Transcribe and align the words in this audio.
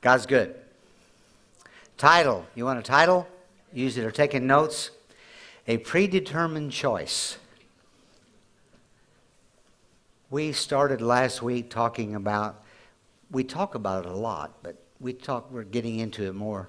God's 0.00 0.26
good. 0.26 0.54
Title. 1.96 2.46
You 2.54 2.64
want 2.64 2.78
a 2.78 2.82
title? 2.82 3.26
Use 3.72 3.98
it 3.98 4.04
or 4.04 4.10
taking 4.10 4.46
notes. 4.46 4.90
A 5.66 5.78
predetermined 5.78 6.72
choice. 6.72 7.38
We 10.30 10.52
started 10.52 11.00
last 11.00 11.42
week 11.42 11.70
talking 11.70 12.14
about, 12.14 12.62
we 13.30 13.44
talk 13.44 13.74
about 13.74 14.04
it 14.04 14.10
a 14.10 14.16
lot, 14.16 14.54
but 14.62 14.76
we 15.00 15.12
talk, 15.12 15.50
we're 15.50 15.64
getting 15.64 15.98
into 15.98 16.24
it 16.24 16.34
more, 16.34 16.68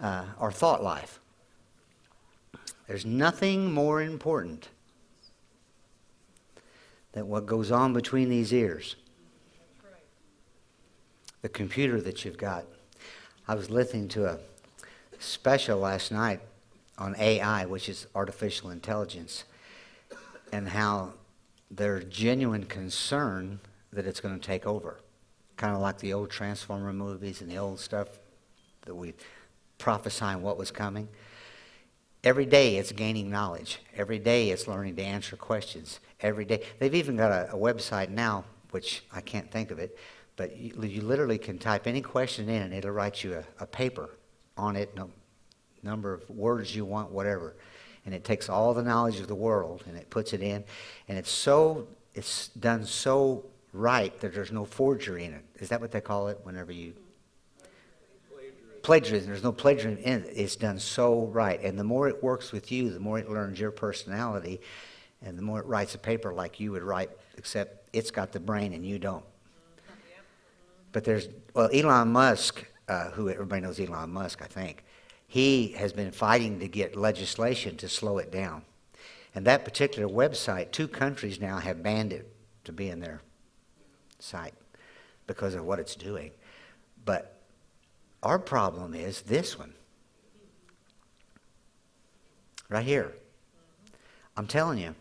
uh, 0.00 0.24
our 0.38 0.52
thought 0.52 0.82
life. 0.82 1.18
There's 2.86 3.04
nothing 3.04 3.72
more 3.72 4.00
important 4.02 4.68
than 7.12 7.28
what 7.28 7.46
goes 7.46 7.70
on 7.70 7.92
between 7.92 8.28
these 8.28 8.52
ears. 8.52 8.96
The 11.42 11.48
computer 11.48 12.00
that 12.00 12.24
you've 12.24 12.38
got. 12.38 12.64
I 13.46 13.54
was 13.54 13.70
listening 13.70 14.08
to 14.08 14.26
a 14.26 14.38
special 15.18 15.78
last 15.78 16.10
night 16.10 16.40
on 16.98 17.14
AI, 17.18 17.64
which 17.64 17.88
is 17.88 18.06
artificial 18.14 18.70
intelligence, 18.70 19.44
and 20.52 20.68
how 20.68 21.12
there's 21.70 22.04
genuine 22.04 22.64
concern 22.64 23.60
that 23.92 24.06
it's 24.06 24.20
going 24.20 24.38
to 24.38 24.44
take 24.44 24.66
over. 24.66 24.98
Kind 25.56 25.74
of 25.74 25.80
like 25.80 25.98
the 25.98 26.12
old 26.12 26.30
Transformer 26.30 26.92
movies 26.92 27.40
and 27.40 27.50
the 27.50 27.56
old 27.56 27.80
stuff 27.80 28.08
that 28.82 28.94
we 28.94 29.14
prophesying 29.78 30.42
what 30.42 30.58
was 30.58 30.70
coming. 30.70 31.08
Every 32.24 32.46
day 32.46 32.76
it's 32.76 32.90
gaining 32.92 33.30
knowledge. 33.30 33.80
Every 33.96 34.18
day 34.18 34.50
it's 34.50 34.66
learning 34.66 34.96
to 34.96 35.02
answer 35.02 35.36
questions. 35.36 36.00
Every 36.20 36.44
day. 36.44 36.64
They've 36.78 36.94
even 36.94 37.16
got 37.16 37.30
a, 37.30 37.52
a 37.52 37.56
website 37.56 38.10
now, 38.10 38.44
which 38.72 39.04
I 39.12 39.20
can't 39.20 39.50
think 39.50 39.70
of 39.70 39.78
it, 39.78 39.96
but 40.38 40.56
you, 40.56 40.72
you, 40.82 41.02
literally 41.02 41.36
can 41.36 41.58
type 41.58 41.86
any 41.86 42.00
question 42.00 42.48
in 42.48 42.62
and 42.62 42.72
it'll 42.72 42.92
write 42.92 43.22
you 43.22 43.34
a, 43.34 43.44
a 43.62 43.66
paper 43.66 44.08
on 44.56 44.76
it, 44.76 44.96
no, 44.96 45.10
number 45.82 46.14
of 46.14 46.30
words 46.30 46.74
you 46.74 46.84
want, 46.84 47.10
whatever. 47.10 47.56
And 48.06 48.14
it 48.14 48.24
takes 48.24 48.48
all 48.48 48.72
the 48.72 48.82
knowledge 48.82 49.18
of 49.20 49.26
the 49.26 49.34
world 49.34 49.84
and 49.86 49.96
it 49.96 50.08
puts 50.08 50.32
it 50.32 50.40
in. 50.40 50.64
And 51.08 51.18
it's 51.18 51.30
so, 51.30 51.88
it's 52.14 52.48
done 52.48 52.86
so 52.86 53.44
right 53.72 54.18
that 54.20 54.32
there's 54.32 54.52
no 54.52 54.64
forgery 54.64 55.24
in 55.24 55.34
it. 55.34 55.44
Is 55.56 55.68
that 55.70 55.80
what 55.80 55.90
they 55.90 56.00
call 56.00 56.28
it 56.28 56.38
whenever 56.44 56.72
you 56.72 56.94
plagiarism. 58.82 59.28
There's 59.28 59.42
no 59.42 59.52
plagiarism 59.52 60.02
in 60.02 60.24
it. 60.24 60.32
It's 60.34 60.56
done 60.56 60.78
so 60.78 61.26
right. 61.26 61.60
And 61.60 61.78
the 61.78 61.84
more 61.84 62.08
it 62.08 62.22
works 62.22 62.52
with 62.52 62.72
you, 62.72 62.90
the 62.90 63.00
more 63.00 63.18
it 63.18 63.28
learns 63.28 63.60
your 63.60 63.70
personality, 63.72 64.60
and 65.20 65.36
the 65.36 65.42
more 65.42 65.60
it 65.60 65.66
writes 65.66 65.94
a 65.94 65.98
paper 65.98 66.32
like 66.32 66.60
you 66.60 66.72
would 66.72 66.82
write, 66.82 67.10
except 67.36 67.90
it's 67.92 68.10
got 68.10 68.32
the 68.32 68.40
brain 68.40 68.72
and 68.72 68.86
you 68.86 68.98
don't. 68.98 69.24
But 70.92 71.04
there's, 71.04 71.28
well, 71.54 71.70
Elon 71.72 72.08
Musk, 72.08 72.64
uh, 72.88 73.10
who 73.10 73.28
everybody 73.28 73.62
knows 73.62 73.78
Elon 73.78 74.10
Musk, 74.10 74.42
I 74.42 74.46
think, 74.46 74.84
he 75.26 75.68
has 75.72 75.92
been 75.92 76.10
fighting 76.10 76.58
to 76.60 76.68
get 76.68 76.96
legislation 76.96 77.76
to 77.76 77.88
slow 77.88 78.18
it 78.18 78.32
down. 78.32 78.62
And 79.34 79.46
that 79.46 79.64
particular 79.64 80.08
website, 80.08 80.72
two 80.72 80.88
countries 80.88 81.40
now 81.40 81.58
have 81.58 81.82
banned 81.82 82.12
it 82.12 82.34
to 82.64 82.72
be 82.72 82.88
in 82.88 83.00
their 83.00 83.20
site 84.18 84.54
because 85.26 85.54
of 85.54 85.64
what 85.64 85.78
it's 85.78 85.94
doing. 85.94 86.30
But 87.04 87.40
our 88.22 88.38
problem 88.38 88.94
is 88.94 89.20
this 89.22 89.58
one. 89.58 89.74
Right 92.68 92.84
here. 92.84 93.14
I'm 94.36 94.46
telling 94.46 94.78
you, 94.78 94.94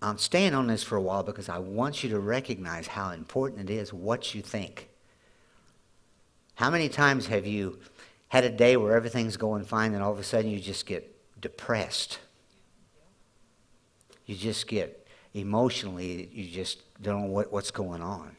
I'm 0.00 0.18
staying 0.18 0.54
on 0.54 0.68
this 0.68 0.82
for 0.82 0.96
a 0.96 1.02
while 1.02 1.22
because 1.22 1.48
I 1.48 1.58
want 1.58 2.04
you 2.04 2.10
to 2.10 2.20
recognize 2.20 2.86
how 2.86 3.10
important 3.10 3.68
it 3.68 3.72
is 3.72 3.92
what 3.92 4.34
you 4.34 4.42
think. 4.42 4.88
How 6.54 6.70
many 6.70 6.88
times 6.88 7.26
have 7.26 7.46
you 7.46 7.78
had 8.28 8.44
a 8.44 8.50
day 8.50 8.76
where 8.76 8.96
everything's 8.96 9.36
going 9.36 9.64
fine 9.64 9.94
and 9.94 10.02
all 10.02 10.12
of 10.12 10.18
a 10.18 10.24
sudden 10.24 10.50
you 10.50 10.60
just 10.60 10.86
get 10.86 11.40
depressed? 11.40 12.20
You 14.26 14.36
just 14.36 14.68
get 14.68 15.06
emotionally, 15.34 16.28
you 16.32 16.48
just 16.48 16.82
don't 17.00 17.22
know 17.22 17.28
what, 17.28 17.52
what's 17.52 17.70
going 17.70 18.02
on. 18.02 18.36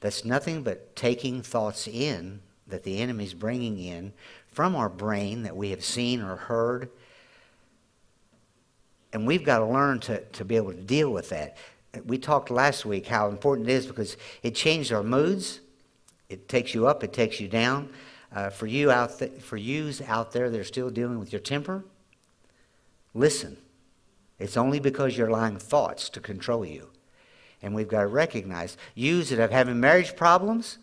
That's 0.00 0.24
nothing 0.24 0.62
but 0.62 0.94
taking 0.94 1.42
thoughts 1.42 1.88
in 1.88 2.40
that 2.66 2.82
the 2.82 2.98
enemy's 2.98 3.34
bringing 3.34 3.78
in 3.78 4.12
from 4.52 4.76
our 4.76 4.88
brain 4.88 5.42
that 5.44 5.56
we 5.56 5.70
have 5.70 5.84
seen 5.84 6.20
or 6.20 6.36
heard. 6.36 6.90
And 9.16 9.26
we've 9.26 9.44
got 9.44 9.60
to 9.60 9.64
learn 9.64 9.98
to, 10.00 10.20
to 10.20 10.44
be 10.44 10.56
able 10.56 10.74
to 10.74 10.82
deal 10.82 11.10
with 11.10 11.30
that. 11.30 11.56
We 12.04 12.18
talked 12.18 12.50
last 12.50 12.84
week 12.84 13.06
how 13.06 13.30
important 13.30 13.66
it 13.66 13.72
is 13.72 13.86
because 13.86 14.18
it 14.42 14.54
changed 14.54 14.92
our 14.92 15.02
moods. 15.02 15.60
It 16.28 16.50
takes 16.50 16.74
you 16.74 16.86
up, 16.86 17.02
it 17.02 17.14
takes 17.14 17.40
you 17.40 17.48
down. 17.48 17.88
Uh, 18.30 18.50
for 18.50 18.66
you 18.66 18.90
out 18.90 19.18
th- 19.18 19.40
for 19.40 19.56
yous 19.56 20.02
out 20.02 20.32
there 20.32 20.50
that 20.50 20.60
are 20.60 20.64
still 20.64 20.90
dealing 20.90 21.18
with 21.18 21.32
your 21.32 21.40
temper, 21.40 21.82
listen. 23.14 23.56
It's 24.38 24.58
only 24.58 24.80
because 24.80 25.16
you're 25.16 25.28
allowing 25.28 25.56
thoughts 25.56 26.10
to 26.10 26.20
control 26.20 26.66
you. 26.66 26.90
And 27.62 27.74
we've 27.74 27.88
got 27.88 28.02
to 28.02 28.08
recognize 28.08 28.76
yous 28.94 29.30
that 29.30 29.38
have 29.38 29.50
having 29.50 29.80
marriage 29.80 30.14
problems, 30.14 30.76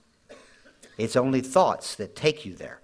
it's 0.97 1.15
only 1.15 1.41
thoughts 1.41 1.93
that 1.97 2.15
take 2.15 2.47
you 2.47 2.55
there. 2.55 2.79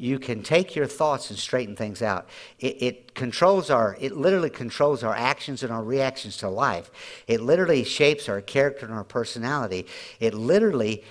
You 0.00 0.18
can 0.18 0.42
take 0.42 0.74
your 0.74 0.86
thoughts 0.86 1.30
and 1.30 1.38
straighten 1.38 1.76
things 1.76 2.02
out. 2.02 2.28
It, 2.58 2.82
it, 2.82 3.14
controls 3.14 3.70
our, 3.70 3.96
it 4.00 4.16
literally 4.16 4.50
controls 4.50 5.04
our 5.04 5.14
actions 5.14 5.62
and 5.62 5.70
our 5.70 5.82
reactions 5.82 6.38
to 6.38 6.48
life. 6.48 6.90
It 7.26 7.40
literally 7.40 7.84
shapes 7.84 8.28
our 8.28 8.40
character 8.40 8.86
and 8.86 8.94
our 8.94 9.04
personality. 9.04 9.86
It 10.18 10.32
literally 10.32 11.04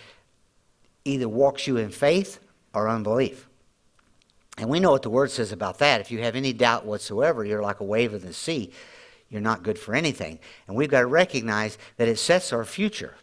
either 1.05 1.29
walks 1.29 1.67
you 1.67 1.77
in 1.77 1.89
faith 1.89 2.39
or 2.73 2.89
unbelief. 2.89 3.47
And 4.57 4.69
we 4.69 4.79
know 4.79 4.91
what 4.91 5.03
the 5.03 5.09
word 5.09 5.31
says 5.31 5.51
about 5.51 5.77
that. 5.79 6.01
If 6.01 6.11
you 6.11 6.21
have 6.23 6.35
any 6.35 6.51
doubt 6.51 6.85
whatsoever, 6.85 7.45
you're 7.45 7.61
like 7.61 7.79
a 7.79 7.85
wave 7.85 8.13
of 8.13 8.23
the 8.23 8.33
sea 8.33 8.73
you're 9.29 9.41
not 9.41 9.63
good 9.63 9.77
for 9.77 9.93
anything. 9.95 10.39
And 10.67 10.75
we've 10.75 10.89
got 10.89 11.01
to 11.01 11.07
recognize 11.07 11.77
that 11.97 12.07
it 12.07 12.17
sets 12.17 12.51
our 12.51 12.65
future, 12.65 13.15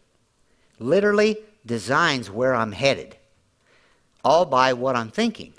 literally 0.78 1.38
designs 1.64 2.30
where 2.30 2.54
I'm 2.54 2.72
headed, 2.72 3.16
all 4.26 4.44
by 4.44 4.72
what 4.72 4.96
I'm 4.96 5.10
thinking. 5.10 5.54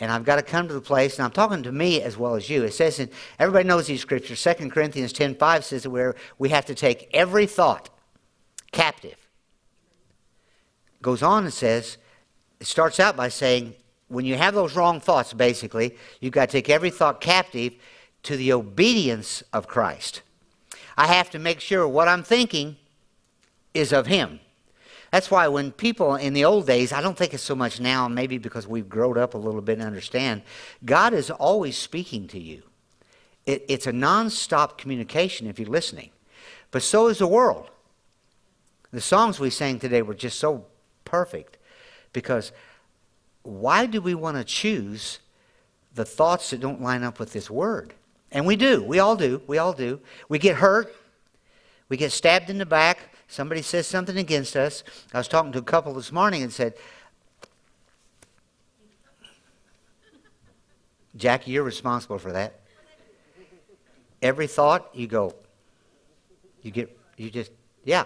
And 0.00 0.10
I've 0.10 0.24
got 0.24 0.36
to 0.36 0.42
come 0.42 0.68
to 0.68 0.74
the 0.74 0.80
place, 0.80 1.18
and 1.18 1.24
I'm 1.24 1.30
talking 1.32 1.62
to 1.64 1.70
me 1.70 2.00
as 2.00 2.16
well 2.16 2.34
as 2.34 2.48
you. 2.48 2.64
It 2.64 2.72
says, 2.72 2.98
in, 2.98 3.10
everybody 3.38 3.68
knows 3.68 3.86
these 3.86 4.00
scriptures. 4.00 4.42
2 4.42 4.70
Corinthians 4.70 5.12
10.5 5.12 5.62
says 5.62 5.82
that 5.82 6.14
we 6.38 6.48
have 6.48 6.64
to 6.64 6.74
take 6.74 7.10
every 7.12 7.46
thought 7.46 7.90
captive. 8.72 9.16
Goes 11.02 11.22
on 11.22 11.44
and 11.44 11.52
says, 11.52 11.98
it 12.58 12.66
starts 12.66 12.98
out 12.98 13.16
by 13.16 13.28
saying, 13.28 13.74
when 14.08 14.24
you 14.24 14.36
have 14.36 14.54
those 14.54 14.74
wrong 14.74 14.98
thoughts, 14.98 15.34
basically, 15.34 15.96
you've 16.20 16.32
got 16.32 16.48
to 16.48 16.52
take 16.52 16.70
every 16.70 16.90
thought 16.90 17.20
captive 17.20 17.74
to 18.22 18.36
the 18.36 18.52
obedience 18.54 19.42
of 19.52 19.68
Christ. 19.68 20.22
I 20.96 21.06
have 21.08 21.28
to 21.30 21.38
make 21.38 21.60
sure 21.60 21.86
what 21.86 22.08
I'm 22.08 22.22
thinking 22.22 22.76
is 23.74 23.92
of 23.92 24.06
Him. 24.06 24.40
That's 25.12 25.30
why 25.30 25.46
when 25.48 25.72
people 25.72 26.16
in 26.16 26.32
the 26.32 26.46
old 26.46 26.66
days, 26.66 26.90
I 26.90 27.02
don't 27.02 27.16
think 27.16 27.34
it's 27.34 27.42
so 27.42 27.54
much 27.54 27.78
now, 27.78 28.08
maybe 28.08 28.38
because 28.38 28.66
we've 28.66 28.88
grown 28.88 29.18
up 29.18 29.34
a 29.34 29.38
little 29.38 29.60
bit 29.60 29.74
and 29.78 29.86
understand, 29.86 30.40
God 30.86 31.12
is 31.12 31.30
always 31.30 31.76
speaking 31.76 32.26
to 32.28 32.40
you. 32.40 32.62
It, 33.44 33.62
it's 33.68 33.86
a 33.86 33.92
non-stop 33.92 34.78
communication 34.78 35.46
if 35.46 35.58
you're 35.58 35.68
listening. 35.68 36.10
But 36.70 36.82
so 36.82 37.08
is 37.08 37.18
the 37.18 37.26
world. 37.26 37.70
The 38.90 39.02
songs 39.02 39.38
we 39.38 39.50
sang 39.50 39.78
today 39.78 40.00
were 40.00 40.14
just 40.14 40.40
so 40.40 40.64
perfect 41.04 41.58
because 42.14 42.50
why 43.42 43.84
do 43.84 44.00
we 44.00 44.14
want 44.14 44.38
to 44.38 44.44
choose 44.44 45.18
the 45.94 46.06
thoughts 46.06 46.50
that 46.50 46.60
don't 46.60 46.80
line 46.80 47.02
up 47.02 47.18
with 47.18 47.34
this 47.34 47.50
word? 47.50 47.92
And 48.30 48.46
we 48.46 48.56
do. 48.56 48.82
We 48.82 48.98
all 48.98 49.16
do. 49.16 49.42
We 49.46 49.58
all 49.58 49.74
do. 49.74 50.00
We 50.30 50.38
get 50.38 50.56
hurt. 50.56 50.96
We 51.90 51.98
get 51.98 52.12
stabbed 52.12 52.48
in 52.48 52.56
the 52.56 52.64
back. 52.64 53.11
Somebody 53.32 53.62
says 53.62 53.86
something 53.86 54.18
against 54.18 54.56
us. 54.56 54.84
I 55.14 55.16
was 55.16 55.26
talking 55.26 55.52
to 55.52 55.58
a 55.58 55.62
couple 55.62 55.94
this 55.94 56.12
morning 56.12 56.42
and 56.42 56.52
said, 56.52 56.74
Jackie, 61.16 61.52
you're 61.52 61.62
responsible 61.62 62.18
for 62.18 62.30
that. 62.32 62.60
Every 64.20 64.46
thought, 64.46 64.90
you 64.92 65.06
go, 65.06 65.34
you 66.60 66.70
get, 66.72 66.94
you 67.16 67.30
just, 67.30 67.52
yeah. 67.86 68.04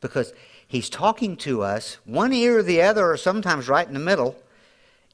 Because 0.00 0.32
he's 0.66 0.88
talking 0.88 1.36
to 1.36 1.60
us, 1.60 1.98
one 2.06 2.32
ear 2.32 2.60
or 2.60 2.62
the 2.62 2.80
other, 2.80 3.10
or 3.10 3.18
sometimes 3.18 3.68
right 3.68 3.86
in 3.86 3.92
the 3.92 4.00
middle, 4.00 4.36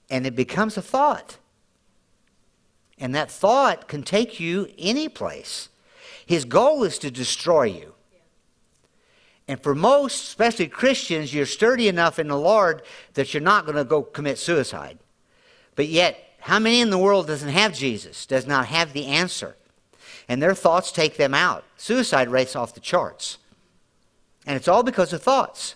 and 0.09 0.25
it 0.25 0.37
becomes 0.37 0.77
a 0.77 0.83
thought. 0.83 1.39
And 2.97 3.13
that 3.13 3.29
thought 3.29 3.89
can 3.89 4.05
take 4.05 4.39
you 4.39 4.69
any 4.79 5.09
place. 5.09 5.69
His 6.25 6.45
goal 6.45 6.85
is 6.85 7.01
to 7.01 7.11
destroy 7.11 7.65
you. 7.65 7.95
And 9.49 9.61
for 9.63 9.75
most, 9.75 10.25
especially 10.25 10.69
Christians, 10.69 11.33
you're 11.33 11.47
sturdy 11.47 11.89
enough 11.89 12.19
in 12.19 12.29
the 12.29 12.39
Lord 12.39 12.83
that 13.15 13.33
you're 13.33 13.43
not 13.43 13.65
going 13.65 13.79
to 13.79 13.85
go 13.85 14.03
commit 14.03 14.39
suicide. 14.39 14.99
But 15.75 15.89
yet, 15.89 16.19
how 16.41 16.59
many 16.59 16.81
in 16.81 16.91
the 16.91 16.99
world 16.99 17.27
doesn't 17.27 17.49
have 17.49 17.73
Jesus, 17.73 18.27
does 18.27 18.47
not 18.47 18.67
have 18.67 18.93
the 18.93 19.07
answer? 19.07 19.57
And 20.29 20.43
their 20.43 20.55
thoughts 20.55 20.93
take 20.93 21.17
them 21.17 21.33
out. 21.33 21.65
Suicide 21.79 22.29
rates 22.29 22.55
off 22.55 22.75
the 22.75 22.81
charts. 22.81 23.39
And 24.47 24.55
it's 24.55 24.69
all 24.69 24.83
because 24.83 25.15
of 25.15 25.23
thoughts. 25.23 25.75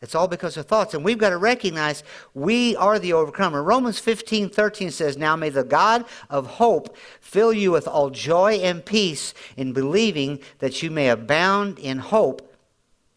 It's 0.00 0.14
all 0.14 0.28
because 0.28 0.56
of 0.56 0.66
thoughts. 0.66 0.94
And 0.94 1.04
we've 1.04 1.18
got 1.18 1.30
to 1.30 1.38
recognize 1.38 2.04
we 2.34 2.76
are 2.76 2.98
the 2.98 3.14
overcomer. 3.14 3.62
Romans 3.62 3.98
15 3.98 4.50
13 4.50 4.90
says, 4.90 5.16
Now 5.16 5.34
may 5.34 5.48
the 5.48 5.64
God 5.64 6.04
of 6.28 6.46
hope 6.46 6.96
fill 7.20 7.52
you 7.52 7.72
with 7.72 7.88
all 7.88 8.10
joy 8.10 8.54
and 8.56 8.84
peace 8.84 9.32
in 9.56 9.72
believing 9.72 10.40
that 10.58 10.82
you 10.82 10.90
may 10.90 11.08
abound 11.08 11.78
in 11.78 11.98
hope. 11.98 12.53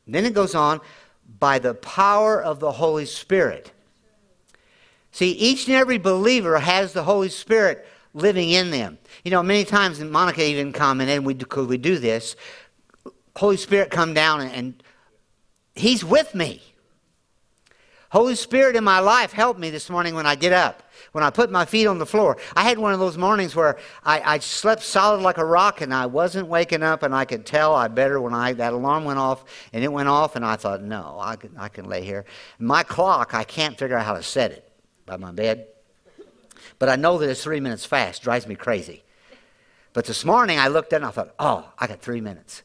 Then 0.07 0.25
it 0.25 0.33
goes 0.33 0.55
on, 0.55 0.79
by 1.39 1.59
the 1.59 1.73
power 1.73 2.41
of 2.41 2.59
the 2.59 2.71
Holy 2.71 3.05
Spirit. 3.05 3.71
See, 5.11 5.31
each 5.31 5.67
and 5.67 5.75
every 5.75 5.97
believer 5.97 6.59
has 6.59 6.93
the 6.93 7.03
Holy 7.03 7.29
Spirit 7.29 7.85
living 8.13 8.49
in 8.49 8.71
them. 8.71 8.97
You 9.23 9.31
know, 9.31 9.43
many 9.43 9.65
times, 9.65 9.99
Monica 9.99 10.43
even 10.43 10.71
commented, 10.71 11.25
we, 11.25 11.33
could 11.33 11.67
we 11.67 11.77
do 11.77 11.97
this? 11.97 12.35
Holy 13.35 13.57
Spirit 13.57 13.91
come 13.91 14.13
down 14.13 14.41
and, 14.41 14.51
and 14.51 14.83
He's 15.75 16.03
with 16.03 16.33
me. 16.33 16.61
Holy 18.09 18.35
Spirit 18.35 18.75
in 18.75 18.83
my 18.83 18.99
life 18.99 19.33
helped 19.33 19.59
me 19.59 19.69
this 19.69 19.89
morning 19.89 20.15
when 20.15 20.25
I 20.25 20.35
get 20.35 20.53
up, 20.53 20.83
when 21.11 21.25
I 21.25 21.29
put 21.29 21.51
my 21.51 21.65
feet 21.65 21.87
on 21.87 21.97
the 21.97 22.05
floor. 22.05 22.37
I 22.55 22.63
had 22.63 22.79
one 22.79 22.93
of 22.93 22.99
those 22.99 23.17
mornings 23.17 23.53
where 23.53 23.77
I, 24.05 24.21
I 24.21 24.39
slept 24.39 24.83
solid 24.83 25.21
like 25.21 25.37
a 25.37 25.45
rock 25.45 25.81
and 25.81 25.93
I 25.93 26.05
wasn't 26.05 26.47
waking 26.47 26.83
up 26.83 27.03
and 27.03 27.13
I 27.13 27.25
could 27.25 27.45
tell 27.45 27.75
I 27.75 27.89
better 27.89 28.21
when 28.21 28.33
I 28.33 28.53
that 28.53 28.71
alarm 28.71 29.03
went 29.03 29.19
off 29.19 29.43
and 29.73 29.83
it 29.83 29.91
went 29.91 30.07
off 30.07 30.37
and 30.37 30.45
I 30.45 30.55
thought, 30.55 30.81
no, 30.81 31.17
I 31.19 31.35
can, 31.35 31.51
I 31.57 31.67
can 31.67 31.89
lay 31.89 32.03
here. 32.03 32.23
My 32.59 32.83
clock, 32.83 33.33
I 33.33 33.43
can't 33.43 33.77
figure 33.77 33.97
out 33.97 34.05
how 34.05 34.13
to 34.13 34.23
set 34.23 34.51
it 34.51 34.71
by 35.05 35.17
my 35.17 35.31
bed. 35.31 35.67
But 36.79 36.87
I 36.87 36.95
know 36.95 37.17
that 37.17 37.29
it's 37.29 37.43
three 37.43 37.59
minutes 37.59 37.83
fast, 37.83 38.21
drives 38.21 38.47
me 38.47 38.55
crazy. 38.55 39.03
But 39.91 40.05
this 40.05 40.23
morning 40.23 40.59
I 40.59 40.69
looked 40.69 40.93
at 40.93 40.97
it 40.97 41.03
and 41.03 41.05
I 41.05 41.11
thought, 41.11 41.33
oh, 41.39 41.73
I 41.77 41.87
got 41.87 42.01
three 42.01 42.21
minutes. 42.21 42.63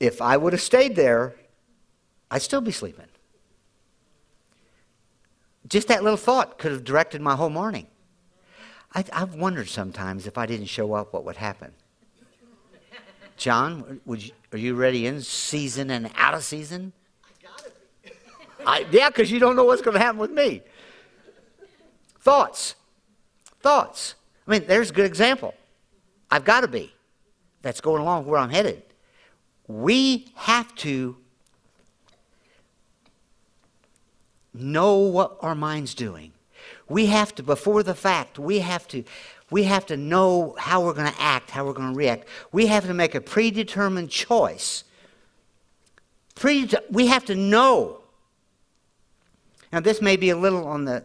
If 0.00 0.20
I 0.20 0.36
would 0.36 0.52
have 0.54 0.62
stayed 0.62 0.96
there, 0.96 1.34
I'd 2.34 2.42
still 2.42 2.60
be 2.60 2.72
sleeping. 2.72 3.06
Just 5.68 5.86
that 5.86 6.02
little 6.02 6.16
thought 6.16 6.58
could 6.58 6.72
have 6.72 6.82
directed 6.82 7.20
my 7.22 7.36
whole 7.36 7.48
morning. 7.48 7.86
I, 8.92 9.04
have 9.12 9.36
wondered 9.36 9.68
sometimes 9.68 10.26
if 10.26 10.36
I 10.36 10.44
didn't 10.44 10.66
show 10.66 10.94
up, 10.94 11.12
what 11.12 11.24
would 11.24 11.36
happen. 11.36 11.70
John, 13.36 14.00
you, 14.04 14.32
are 14.50 14.58
you 14.58 14.74
ready 14.74 15.06
in 15.06 15.20
season 15.22 15.90
and 15.90 16.10
out 16.16 16.34
of 16.34 16.42
season? 16.42 16.92
I, 17.22 17.28
gotta 17.40 17.70
be. 18.02 18.10
I 18.66 18.86
yeah, 18.90 19.10
because 19.10 19.30
you 19.30 19.38
don't 19.38 19.54
know 19.54 19.64
what's 19.64 19.82
going 19.82 19.94
to 19.94 20.00
happen 20.00 20.18
with 20.18 20.32
me. 20.32 20.62
Thoughts. 22.20 22.74
Thoughts. 23.60 24.16
I 24.48 24.50
mean, 24.50 24.64
there's 24.66 24.90
a 24.90 24.92
good 24.92 25.06
example. 25.06 25.54
I've 26.32 26.44
got 26.44 26.62
to 26.62 26.68
be. 26.68 26.92
That's 27.62 27.80
going 27.80 28.02
along 28.02 28.26
where 28.26 28.40
I'm 28.40 28.50
headed. 28.50 28.82
We 29.68 30.32
have 30.34 30.74
to 30.76 31.16
know 34.54 34.98
what 34.98 35.36
our 35.40 35.54
mind's 35.54 35.94
doing. 35.94 36.32
We 36.88 37.06
have 37.06 37.34
to, 37.34 37.42
before 37.42 37.82
the 37.82 37.94
fact, 37.94 38.38
we 38.38 38.60
have 38.60 38.86
to, 38.88 39.04
we 39.50 39.64
have 39.64 39.86
to 39.86 39.96
know 39.96 40.54
how 40.58 40.84
we're 40.84 40.94
going 40.94 41.12
to 41.12 41.20
act, 41.20 41.50
how 41.50 41.64
we're 41.66 41.72
going 41.72 41.92
to 41.92 41.98
react. 41.98 42.28
We 42.52 42.66
have 42.66 42.86
to 42.86 42.94
make 42.94 43.14
a 43.14 43.20
predetermined 43.20 44.10
choice. 44.10 44.84
We 46.42 47.06
have 47.06 47.24
to 47.26 47.34
know. 47.34 48.00
Now, 49.72 49.80
this 49.80 50.00
may 50.00 50.16
be 50.16 50.30
a 50.30 50.36
little 50.36 50.66
on 50.66 50.84
the. 50.84 51.04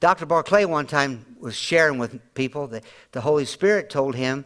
Dr. 0.00 0.26
Barclay 0.26 0.64
one 0.64 0.86
time 0.86 1.24
was 1.40 1.54
sharing 1.54 1.98
with 1.98 2.34
people 2.34 2.66
that 2.68 2.84
the 3.12 3.20
Holy 3.20 3.44
Spirit 3.44 3.90
told 3.90 4.14
him, 4.14 4.44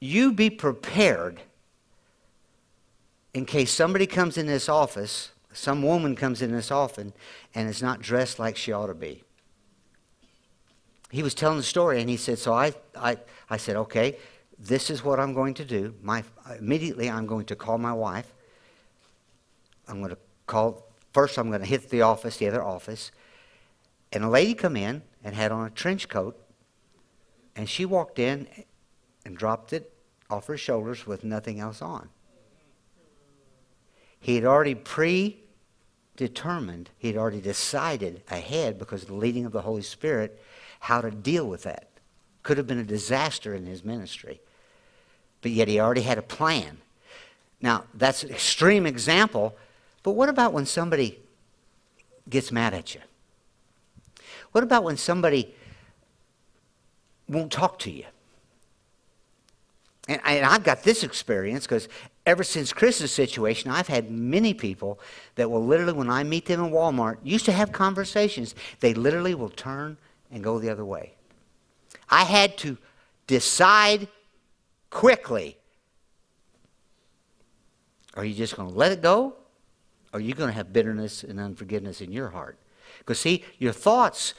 You 0.00 0.32
be 0.32 0.50
prepared 0.50 1.40
in 3.34 3.46
case 3.46 3.72
somebody 3.72 4.06
comes 4.06 4.36
in 4.36 4.46
this 4.46 4.68
office 4.68 5.31
some 5.52 5.82
woman 5.82 6.16
comes 6.16 6.42
in 6.42 6.52
this 6.52 6.70
often 6.70 7.12
and 7.54 7.68
is 7.68 7.82
not 7.82 8.00
dressed 8.00 8.38
like 8.38 8.56
she 8.56 8.72
ought 8.72 8.86
to 8.86 8.94
be. 8.94 9.22
He 11.10 11.22
was 11.22 11.34
telling 11.34 11.58
the 11.58 11.62
story 11.62 12.00
and 12.00 12.08
he 12.08 12.16
said, 12.16 12.38
So 12.38 12.54
I, 12.54 12.72
I, 12.96 13.18
I 13.50 13.58
said, 13.58 13.76
okay, 13.76 14.16
this 14.58 14.88
is 14.88 15.04
what 15.04 15.20
I'm 15.20 15.34
going 15.34 15.54
to 15.54 15.64
do. 15.64 15.94
My, 16.02 16.24
immediately, 16.58 17.10
I'm 17.10 17.26
going 17.26 17.44
to 17.46 17.56
call 17.56 17.76
my 17.76 17.92
wife. 17.92 18.32
I'm 19.86 19.98
going 19.98 20.10
to 20.10 20.18
call, 20.46 20.86
first, 21.12 21.38
I'm 21.38 21.48
going 21.48 21.60
to 21.60 21.66
hit 21.66 21.90
the 21.90 22.02
office, 22.02 22.38
the 22.38 22.48
other 22.48 22.62
office. 22.62 23.10
And 24.10 24.24
a 24.24 24.28
lady 24.28 24.54
come 24.54 24.76
in 24.76 25.02
and 25.22 25.34
had 25.34 25.52
on 25.52 25.66
a 25.66 25.70
trench 25.70 26.08
coat. 26.08 26.38
And 27.56 27.68
she 27.68 27.84
walked 27.84 28.18
in 28.18 28.48
and 29.26 29.36
dropped 29.36 29.74
it 29.74 29.92
off 30.30 30.46
her 30.46 30.56
shoulders 30.56 31.06
with 31.06 31.24
nothing 31.24 31.60
else 31.60 31.82
on. 31.82 32.08
He 34.18 34.36
had 34.36 34.44
already 34.44 34.74
pre 34.74 35.41
determined, 36.16 36.90
he 36.98 37.08
had 37.08 37.16
already 37.16 37.40
decided 37.40 38.22
ahead 38.30 38.78
because 38.78 39.02
of 39.02 39.08
the 39.08 39.14
leading 39.14 39.44
of 39.44 39.52
the 39.52 39.62
Holy 39.62 39.82
Spirit 39.82 40.40
how 40.80 41.00
to 41.00 41.10
deal 41.10 41.46
with 41.46 41.62
that. 41.62 41.88
Could 42.42 42.58
have 42.58 42.66
been 42.66 42.78
a 42.78 42.84
disaster 42.84 43.54
in 43.54 43.66
his 43.66 43.84
ministry, 43.84 44.40
but 45.40 45.52
yet 45.52 45.68
he 45.68 45.80
already 45.80 46.02
had 46.02 46.18
a 46.18 46.22
plan. 46.22 46.78
Now, 47.60 47.84
that's 47.94 48.24
an 48.24 48.30
extreme 48.30 48.86
example, 48.86 49.56
but 50.02 50.12
what 50.12 50.28
about 50.28 50.52
when 50.52 50.66
somebody 50.66 51.18
gets 52.28 52.50
mad 52.50 52.74
at 52.74 52.94
you? 52.94 53.00
What 54.50 54.64
about 54.64 54.84
when 54.84 54.96
somebody 54.96 55.54
won't 57.28 57.52
talk 57.52 57.78
to 57.80 57.90
you? 57.90 58.04
And, 60.08 60.20
and 60.24 60.44
I've 60.44 60.64
got 60.64 60.82
this 60.82 61.04
experience 61.04 61.64
because 61.64 61.88
ever 62.26 62.44
since 62.44 62.72
Chris's 62.72 63.12
situation, 63.12 63.70
I've 63.70 63.88
had 63.88 64.10
many 64.10 64.54
people 64.54 64.98
that 65.36 65.50
will 65.50 65.64
literally, 65.64 65.92
when 65.92 66.10
I 66.10 66.24
meet 66.24 66.46
them 66.46 66.64
in 66.64 66.70
Walmart, 66.70 67.18
used 67.22 67.44
to 67.46 67.52
have 67.52 67.72
conversations, 67.72 68.54
they 68.80 68.94
literally 68.94 69.34
will 69.34 69.48
turn 69.48 69.96
and 70.30 70.42
go 70.42 70.58
the 70.58 70.70
other 70.70 70.84
way. 70.84 71.14
I 72.08 72.24
had 72.24 72.58
to 72.58 72.78
decide 73.26 74.08
quickly 74.90 75.56
are 78.14 78.24
you 78.24 78.34
just 78.34 78.56
going 78.56 78.68
to 78.68 78.74
let 78.74 78.92
it 78.92 79.00
go? 79.00 79.34
Or 80.12 80.18
are 80.18 80.20
you 80.20 80.34
going 80.34 80.48
to 80.48 80.54
have 80.54 80.72
bitterness 80.72 81.24
and 81.24 81.40
unforgiveness 81.40 82.00
in 82.00 82.12
your 82.12 82.28
heart? 82.28 82.58
Because, 82.98 83.18
see, 83.18 83.44
your 83.58 83.72
thoughts 83.72 84.34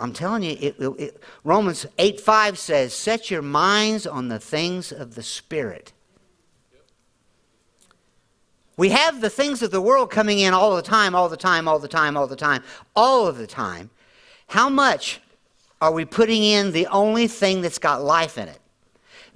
I'm 0.00 0.14
telling 0.14 0.42
you, 0.42 0.56
it, 0.58 0.76
it, 0.80 1.22
Romans 1.44 1.84
8 1.98 2.18
5 2.18 2.58
says, 2.58 2.94
Set 2.94 3.30
your 3.30 3.42
minds 3.42 4.06
on 4.06 4.28
the 4.28 4.38
things 4.38 4.92
of 4.92 5.14
the 5.14 5.22
Spirit. 5.22 5.92
We 8.78 8.88
have 8.88 9.20
the 9.20 9.28
things 9.28 9.62
of 9.62 9.70
the 9.70 9.80
world 9.82 10.10
coming 10.10 10.38
in 10.38 10.54
all 10.54 10.74
the 10.74 10.80
time, 10.80 11.14
all 11.14 11.28
the 11.28 11.36
time, 11.36 11.68
all 11.68 11.78
the 11.78 11.86
time, 11.86 12.16
all 12.16 12.26
the 12.26 12.34
time, 12.34 12.62
all 12.96 13.26
of 13.26 13.36
the 13.36 13.46
time. 13.46 13.90
How 14.46 14.70
much 14.70 15.20
are 15.82 15.92
we 15.92 16.06
putting 16.06 16.42
in 16.42 16.72
the 16.72 16.86
only 16.86 17.28
thing 17.28 17.60
that's 17.60 17.78
got 17.78 18.02
life 18.02 18.38
in 18.38 18.48
it? 18.48 18.58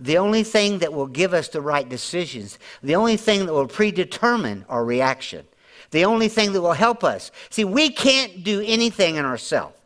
The 0.00 0.16
only 0.16 0.44
thing 0.44 0.78
that 0.78 0.94
will 0.94 1.06
give 1.06 1.34
us 1.34 1.48
the 1.48 1.60
right 1.60 1.86
decisions, 1.86 2.58
the 2.82 2.96
only 2.96 3.18
thing 3.18 3.44
that 3.44 3.52
will 3.52 3.68
predetermine 3.68 4.64
our 4.70 4.84
reaction, 4.84 5.44
the 5.90 6.06
only 6.06 6.28
thing 6.28 6.54
that 6.54 6.62
will 6.62 6.72
help 6.72 7.04
us. 7.04 7.30
See, 7.50 7.64
we 7.64 7.90
can't 7.90 8.42
do 8.42 8.62
anything 8.64 9.16
in 9.16 9.26
ourselves. 9.26 9.76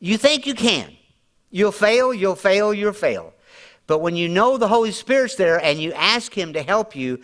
You 0.00 0.18
think 0.18 0.46
you 0.46 0.54
can. 0.54 0.92
You'll 1.50 1.72
fail, 1.72 2.12
you'll 2.12 2.34
fail, 2.34 2.74
you'll 2.74 2.92
fail. 2.92 3.32
But 3.86 3.98
when 3.98 4.16
you 4.16 4.28
know 4.28 4.56
the 4.56 4.68
Holy 4.68 4.92
Spirit's 4.92 5.36
there 5.36 5.62
and 5.62 5.80
you 5.80 5.92
ask 5.92 6.32
Him 6.32 6.52
to 6.54 6.62
help 6.62 6.96
you 6.96 7.20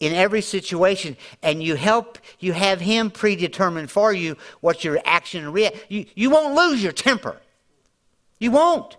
in 0.00 0.12
every 0.12 0.42
situation 0.42 1.16
and 1.42 1.62
you 1.62 1.74
help, 1.74 2.18
you 2.38 2.52
have 2.52 2.80
Him 2.80 3.10
predetermined 3.10 3.90
for 3.90 4.12
you 4.12 4.36
what 4.60 4.84
your 4.84 5.00
action 5.04 5.44
and 5.44 5.54
react, 5.54 5.86
you, 5.88 6.06
you 6.14 6.30
won't 6.30 6.54
lose 6.54 6.82
your 6.82 6.92
temper. 6.92 7.40
You 8.38 8.50
won't. 8.50 8.96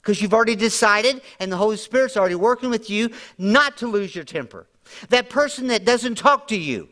Because 0.00 0.22
you've 0.22 0.32
already 0.32 0.56
decided 0.56 1.20
and 1.38 1.52
the 1.52 1.56
Holy 1.56 1.76
Spirit's 1.76 2.16
already 2.16 2.36
working 2.36 2.70
with 2.70 2.88
you 2.88 3.10
not 3.36 3.76
to 3.78 3.86
lose 3.86 4.14
your 4.14 4.24
temper. 4.24 4.66
That 5.10 5.28
person 5.28 5.66
that 5.66 5.84
doesn't 5.84 6.16
talk 6.16 6.48
to 6.48 6.56
you, 6.56 6.88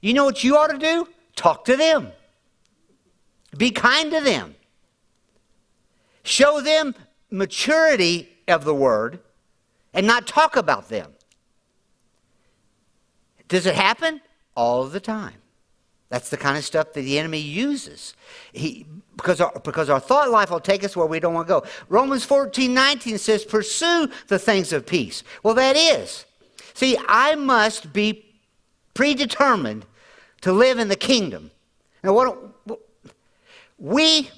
you 0.00 0.12
know 0.12 0.24
what 0.24 0.44
you 0.44 0.56
ought 0.56 0.70
to 0.70 0.78
do? 0.78 1.08
Talk 1.36 1.64
to 1.66 1.76
them. 1.76 2.08
Be 3.56 3.70
kind 3.70 4.10
to 4.10 4.20
them. 4.20 4.54
Show 6.22 6.60
them 6.60 6.94
maturity 7.30 8.28
of 8.48 8.64
the 8.64 8.74
word 8.74 9.20
and 9.94 10.06
not 10.06 10.26
talk 10.26 10.56
about 10.56 10.88
them. 10.88 11.12
Does 13.48 13.66
it 13.66 13.74
happen? 13.74 14.20
All 14.54 14.84
the 14.86 15.00
time. 15.00 15.34
That's 16.08 16.28
the 16.28 16.36
kind 16.36 16.58
of 16.58 16.64
stuff 16.64 16.92
that 16.92 17.02
the 17.02 17.18
enemy 17.18 17.38
uses. 17.38 18.14
He, 18.52 18.86
because, 19.16 19.40
our, 19.40 19.52
because 19.64 19.88
our 19.88 20.00
thought 20.00 20.30
life 20.30 20.50
will 20.50 20.60
take 20.60 20.82
us 20.82 20.96
where 20.96 21.06
we 21.06 21.20
don't 21.20 21.34
want 21.34 21.46
to 21.46 21.60
go. 21.60 21.66
Romans 21.88 22.24
14 22.24 22.74
19 22.74 23.18
says, 23.18 23.44
Pursue 23.44 24.08
the 24.26 24.38
things 24.38 24.72
of 24.72 24.86
peace. 24.86 25.22
Well, 25.42 25.54
that 25.54 25.76
is. 25.76 26.26
See, 26.74 26.96
I 27.06 27.36
must 27.36 27.92
be 27.92 28.24
predetermined 28.94 29.86
to 30.40 30.52
live 30.52 30.78
in 30.78 30.88
the 30.88 30.96
kingdom. 30.96 31.50
Now, 32.02 32.12
what 32.12 32.38
we, 33.78 34.30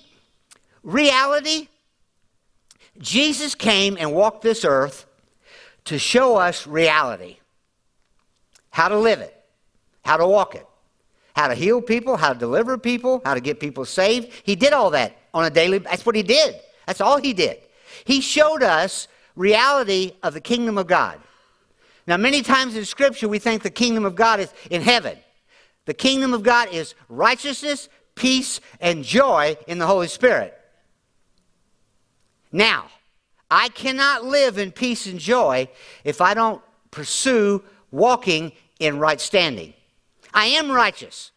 reality 0.83 1.69
Jesus 2.99 3.55
came 3.55 3.97
and 3.99 4.13
walked 4.13 4.43
this 4.43 4.65
earth 4.65 5.07
to 5.85 5.99
show 5.99 6.37
us 6.37 6.67
reality 6.67 7.39
how 8.71 8.89
to 8.89 8.99
live 8.99 9.21
it, 9.21 9.35
how 10.05 10.17
to 10.17 10.27
walk 10.27 10.55
it, 10.55 10.67
how 11.35 11.49
to 11.49 11.55
heal 11.55 11.81
people, 11.81 12.17
how 12.17 12.33
to 12.33 12.39
deliver 12.39 12.77
people, 12.79 13.21
how 13.25 13.35
to 13.35 13.41
get 13.41 13.61
people 13.61 13.85
saved. 13.85 14.33
He 14.45 14.55
did 14.55 14.73
all 14.73 14.91
that 14.91 15.17
on 15.35 15.45
a 15.45 15.51
daily 15.51 15.79
that's 15.79 16.05
what 16.05 16.15
he 16.15 16.23
did. 16.23 16.57
That's 16.87 17.01
all 17.01 17.19
he 17.19 17.33
did. 17.33 17.59
He 18.05 18.21
showed 18.21 18.63
us 18.63 19.09
reality 19.37 20.13
of 20.23 20.35
the 20.35 20.41
kingdom 20.41 20.79
of 20.79 20.87
God. 20.87 21.21
Now, 22.07 22.17
many 22.17 22.43
times 22.43 22.77
in 22.77 22.85
Scripture, 22.85 23.29
we 23.29 23.39
think 23.39 23.63
the 23.63 23.71
kingdom 23.71 24.05
of 24.05 24.15
God 24.15 24.41
is 24.41 24.53
in 24.71 24.83
heaven. 24.83 25.17
The 25.85 25.95
kingdom 25.95 26.35
of 26.35 26.43
God 26.43 26.69
is 26.73 26.95
righteousness, 27.09 27.89
peace, 28.15 28.61
and 28.81 29.05
joy 29.05 29.57
in 29.67 29.79
the 29.79 29.87
Holy 29.87 30.09
Spirit. 30.09 30.59
Now, 32.53 32.87
I 33.51 33.69
cannot 33.69 34.25
live 34.25 34.59
in 34.59 34.71
peace 34.71 35.07
and 35.07 35.19
joy 35.19 35.69
if 36.05 36.21
I 36.21 36.35
don't 36.35 36.63
pursue 36.91 37.63
walking 37.91 38.53
in 38.79 38.99
right 38.99 39.21
standing. 39.21 39.75
I 40.33 40.47
am 40.47 40.71
righteous 40.71 41.33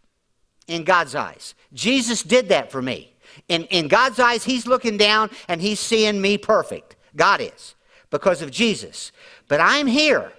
in 0.68 0.84
God's 0.84 1.16
eyes. 1.16 1.56
Jesus 1.74 2.24
did 2.24 2.50
that 2.50 2.72
for 2.72 2.82
me. 2.82 3.12
In, 3.50 3.64
in 3.66 3.88
God's 3.88 4.20
eyes, 4.20 4.44
He's 4.44 4.66
looking 4.66 4.98
down 4.98 5.30
and 5.48 5.62
He's 5.62 5.80
seeing 5.80 6.22
me 6.22 6.38
perfect. 6.38 6.96
God 7.16 7.42
is, 7.42 7.76
because 8.10 8.42
of 8.42 8.52
Jesus. 8.52 9.12
But 9.48 9.60
I'm 9.60 9.88
here. 9.88 10.32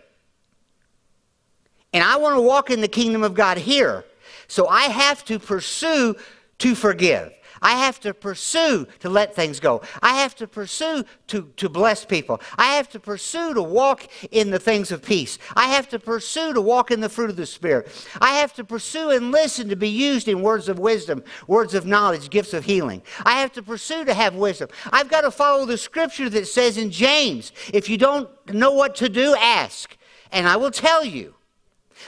And 1.92 2.02
I 2.02 2.16
want 2.16 2.36
to 2.36 2.40
walk 2.40 2.70
in 2.70 2.80
the 2.80 2.88
kingdom 2.88 3.22
of 3.22 3.34
God 3.34 3.58
here. 3.58 4.04
So 4.48 4.68
I 4.68 4.82
have 4.82 5.24
to 5.26 5.38
pursue 5.38 6.16
to 6.58 6.74
forgive. 6.74 7.32
I 7.62 7.72
have 7.76 8.00
to 8.00 8.14
pursue 8.14 8.86
to 9.00 9.08
let 9.08 9.34
things 9.34 9.60
go. 9.60 9.82
I 10.02 10.14
have 10.20 10.34
to 10.36 10.46
pursue 10.46 11.04
to, 11.28 11.50
to 11.56 11.68
bless 11.68 12.04
people. 12.04 12.40
I 12.56 12.76
have 12.76 12.88
to 12.90 13.00
pursue 13.00 13.54
to 13.54 13.62
walk 13.62 14.08
in 14.30 14.50
the 14.50 14.58
things 14.58 14.92
of 14.92 15.02
peace. 15.02 15.38
I 15.54 15.68
have 15.68 15.88
to 15.90 15.98
pursue 15.98 16.52
to 16.52 16.60
walk 16.60 16.90
in 16.90 17.00
the 17.00 17.08
fruit 17.08 17.30
of 17.30 17.36
the 17.36 17.46
Spirit. 17.46 17.90
I 18.20 18.34
have 18.34 18.52
to 18.54 18.64
pursue 18.64 19.10
and 19.10 19.32
listen 19.32 19.68
to 19.68 19.76
be 19.76 19.88
used 19.88 20.28
in 20.28 20.42
words 20.42 20.68
of 20.68 20.78
wisdom, 20.78 21.24
words 21.46 21.74
of 21.74 21.86
knowledge, 21.86 22.30
gifts 22.30 22.54
of 22.54 22.64
healing. 22.64 23.02
I 23.24 23.40
have 23.40 23.52
to 23.52 23.62
pursue 23.62 24.04
to 24.04 24.14
have 24.14 24.34
wisdom. 24.34 24.68
I've 24.92 25.08
got 25.08 25.22
to 25.22 25.30
follow 25.30 25.66
the 25.66 25.78
scripture 25.78 26.28
that 26.30 26.48
says 26.48 26.78
in 26.78 26.90
James, 26.90 27.52
if 27.72 27.88
you 27.88 27.98
don't 27.98 28.28
know 28.52 28.72
what 28.72 28.94
to 28.96 29.08
do, 29.08 29.34
ask, 29.36 29.96
and 30.32 30.48
I 30.48 30.56
will 30.56 30.70
tell 30.70 31.04
you. 31.04 31.34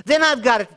Then 0.05 0.23
I've 0.23 0.43
got 0.43 0.59
to 0.59 0.69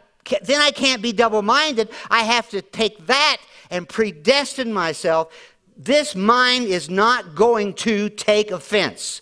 then 0.44 0.62
I 0.62 0.72
can't 0.72 1.02
be 1.02 1.12
double 1.14 1.42
minded. 1.42 1.90
I 2.10 2.24
have 2.24 2.50
to 2.50 2.62
take 2.62 3.08
that 3.08 3.38
and 3.72 3.88
predestined 3.90 4.74
myself, 4.74 5.34
this 5.78 6.16
mind 6.16 6.66
is 6.66 6.90
not 6.90 7.34
going 7.34 7.74
to 7.74 8.10
take 8.10 8.52
offense. 8.52 9.22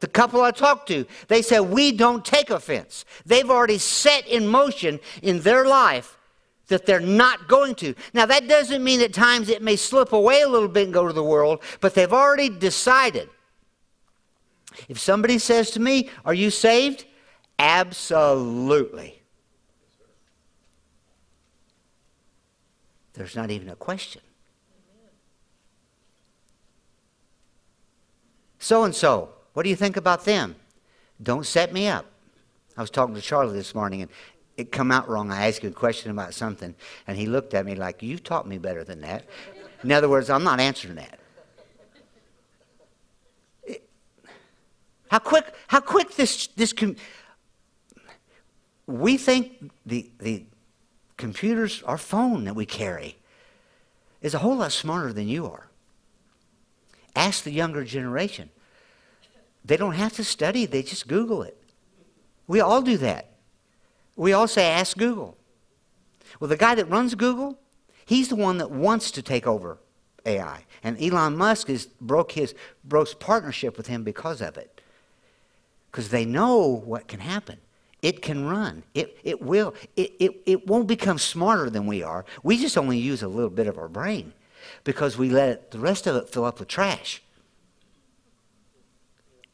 The 0.00 0.08
couple 0.08 0.42
I 0.42 0.50
talked 0.50 0.88
to, 0.88 1.06
they 1.28 1.42
said, 1.42 1.60
We 1.60 1.92
don't 1.92 2.24
take 2.24 2.50
offense. 2.50 3.04
They've 3.24 3.48
already 3.48 3.78
set 3.78 4.26
in 4.26 4.46
motion 4.46 4.98
in 5.22 5.40
their 5.40 5.66
life 5.66 6.18
that 6.68 6.86
they're 6.86 7.00
not 7.00 7.48
going 7.48 7.74
to. 7.76 7.94
Now, 8.14 8.26
that 8.26 8.48
doesn't 8.48 8.82
mean 8.82 9.00
at 9.00 9.12
times 9.12 9.48
it 9.48 9.62
may 9.62 9.76
slip 9.76 10.12
away 10.12 10.42
a 10.42 10.48
little 10.48 10.68
bit 10.68 10.84
and 10.84 10.94
go 10.94 11.06
to 11.06 11.12
the 11.12 11.22
world, 11.22 11.62
but 11.80 11.94
they've 11.94 12.12
already 12.12 12.48
decided. 12.48 13.28
If 14.88 14.98
somebody 14.98 15.38
says 15.38 15.70
to 15.72 15.80
me, 15.80 16.08
Are 16.24 16.34
you 16.34 16.50
saved? 16.50 17.04
Absolutely. 17.58 19.19
There's 23.20 23.36
not 23.36 23.50
even 23.50 23.68
a 23.68 23.76
question. 23.76 24.22
So 28.58 28.84
and 28.84 28.94
so, 28.94 29.28
what 29.52 29.64
do 29.64 29.68
you 29.68 29.76
think 29.76 29.98
about 29.98 30.24
them? 30.24 30.56
Don't 31.22 31.44
set 31.44 31.70
me 31.70 31.86
up. 31.86 32.06
I 32.78 32.80
was 32.80 32.88
talking 32.88 33.14
to 33.14 33.20
Charlie 33.20 33.52
this 33.52 33.74
morning 33.74 34.00
and 34.00 34.10
it 34.56 34.72
come 34.72 34.90
out 34.90 35.06
wrong. 35.06 35.30
I 35.30 35.48
asked 35.48 35.60
him 35.60 35.70
a 35.70 35.74
question 35.74 36.10
about 36.10 36.32
something 36.32 36.74
and 37.06 37.18
he 37.18 37.26
looked 37.26 37.52
at 37.52 37.66
me 37.66 37.74
like, 37.74 38.02
You 38.02 38.16
taught 38.16 38.48
me 38.48 38.56
better 38.56 38.84
than 38.84 39.02
that. 39.02 39.26
In 39.84 39.92
other 39.92 40.08
words, 40.08 40.30
I'm 40.30 40.42
not 40.42 40.58
answering 40.58 40.94
that. 40.94 41.18
how 45.10 45.18
quick, 45.18 45.44
how 45.68 45.80
quick 45.80 46.14
this, 46.14 46.46
this, 46.56 46.72
com- 46.72 46.96
we 48.86 49.18
think 49.18 49.70
the, 49.84 50.10
the, 50.20 50.46
computers, 51.20 51.82
our 51.84 51.98
phone 51.98 52.44
that 52.44 52.54
we 52.54 52.66
carry, 52.66 53.16
is 54.20 54.34
a 54.34 54.38
whole 54.38 54.56
lot 54.56 54.72
smarter 54.72 55.12
than 55.12 55.28
you 55.28 55.46
are. 55.46 55.68
Ask 57.14 57.44
the 57.44 57.52
younger 57.52 57.84
generation. 57.84 58.50
They 59.64 59.76
don't 59.76 59.94
have 59.94 60.14
to 60.14 60.24
study, 60.24 60.66
they 60.66 60.82
just 60.82 61.06
Google 61.06 61.42
it. 61.42 61.56
We 62.48 62.60
all 62.60 62.82
do 62.82 62.96
that. 62.98 63.30
We 64.16 64.32
all 64.32 64.48
say, 64.48 64.66
ask 64.66 64.96
Google. 64.96 65.36
Well, 66.40 66.48
the 66.48 66.56
guy 66.56 66.74
that 66.74 66.90
runs 66.90 67.14
Google, 67.14 67.58
he's 68.04 68.28
the 68.28 68.36
one 68.36 68.58
that 68.58 68.70
wants 68.70 69.10
to 69.12 69.22
take 69.22 69.46
over 69.46 69.78
AI. 70.26 70.64
And 70.82 71.00
Elon 71.00 71.36
Musk 71.36 71.68
is, 71.70 71.86
broke 72.00 72.32
his 72.32 72.54
broke 72.84 73.18
partnership 73.20 73.76
with 73.76 73.86
him 73.86 74.02
because 74.02 74.40
of 74.40 74.56
it. 74.56 74.80
Because 75.90 76.08
they 76.08 76.24
know 76.24 76.66
what 76.66 77.08
can 77.08 77.20
happen. 77.20 77.58
It 78.02 78.22
can 78.22 78.46
run. 78.46 78.82
It, 78.94 79.18
it 79.24 79.42
will. 79.42 79.74
It, 79.96 80.12
it, 80.18 80.42
it 80.46 80.66
won't 80.66 80.86
become 80.86 81.18
smarter 81.18 81.68
than 81.68 81.86
we 81.86 82.02
are. 82.02 82.24
We 82.42 82.56
just 82.56 82.78
only 82.78 82.98
use 82.98 83.22
a 83.22 83.28
little 83.28 83.50
bit 83.50 83.66
of 83.66 83.78
our 83.78 83.88
brain 83.88 84.32
because 84.84 85.18
we 85.18 85.28
let 85.28 85.48
it, 85.50 85.70
the 85.70 85.78
rest 85.78 86.06
of 86.06 86.16
it 86.16 86.28
fill 86.28 86.44
up 86.44 86.58
with 86.58 86.68
trash. 86.68 87.22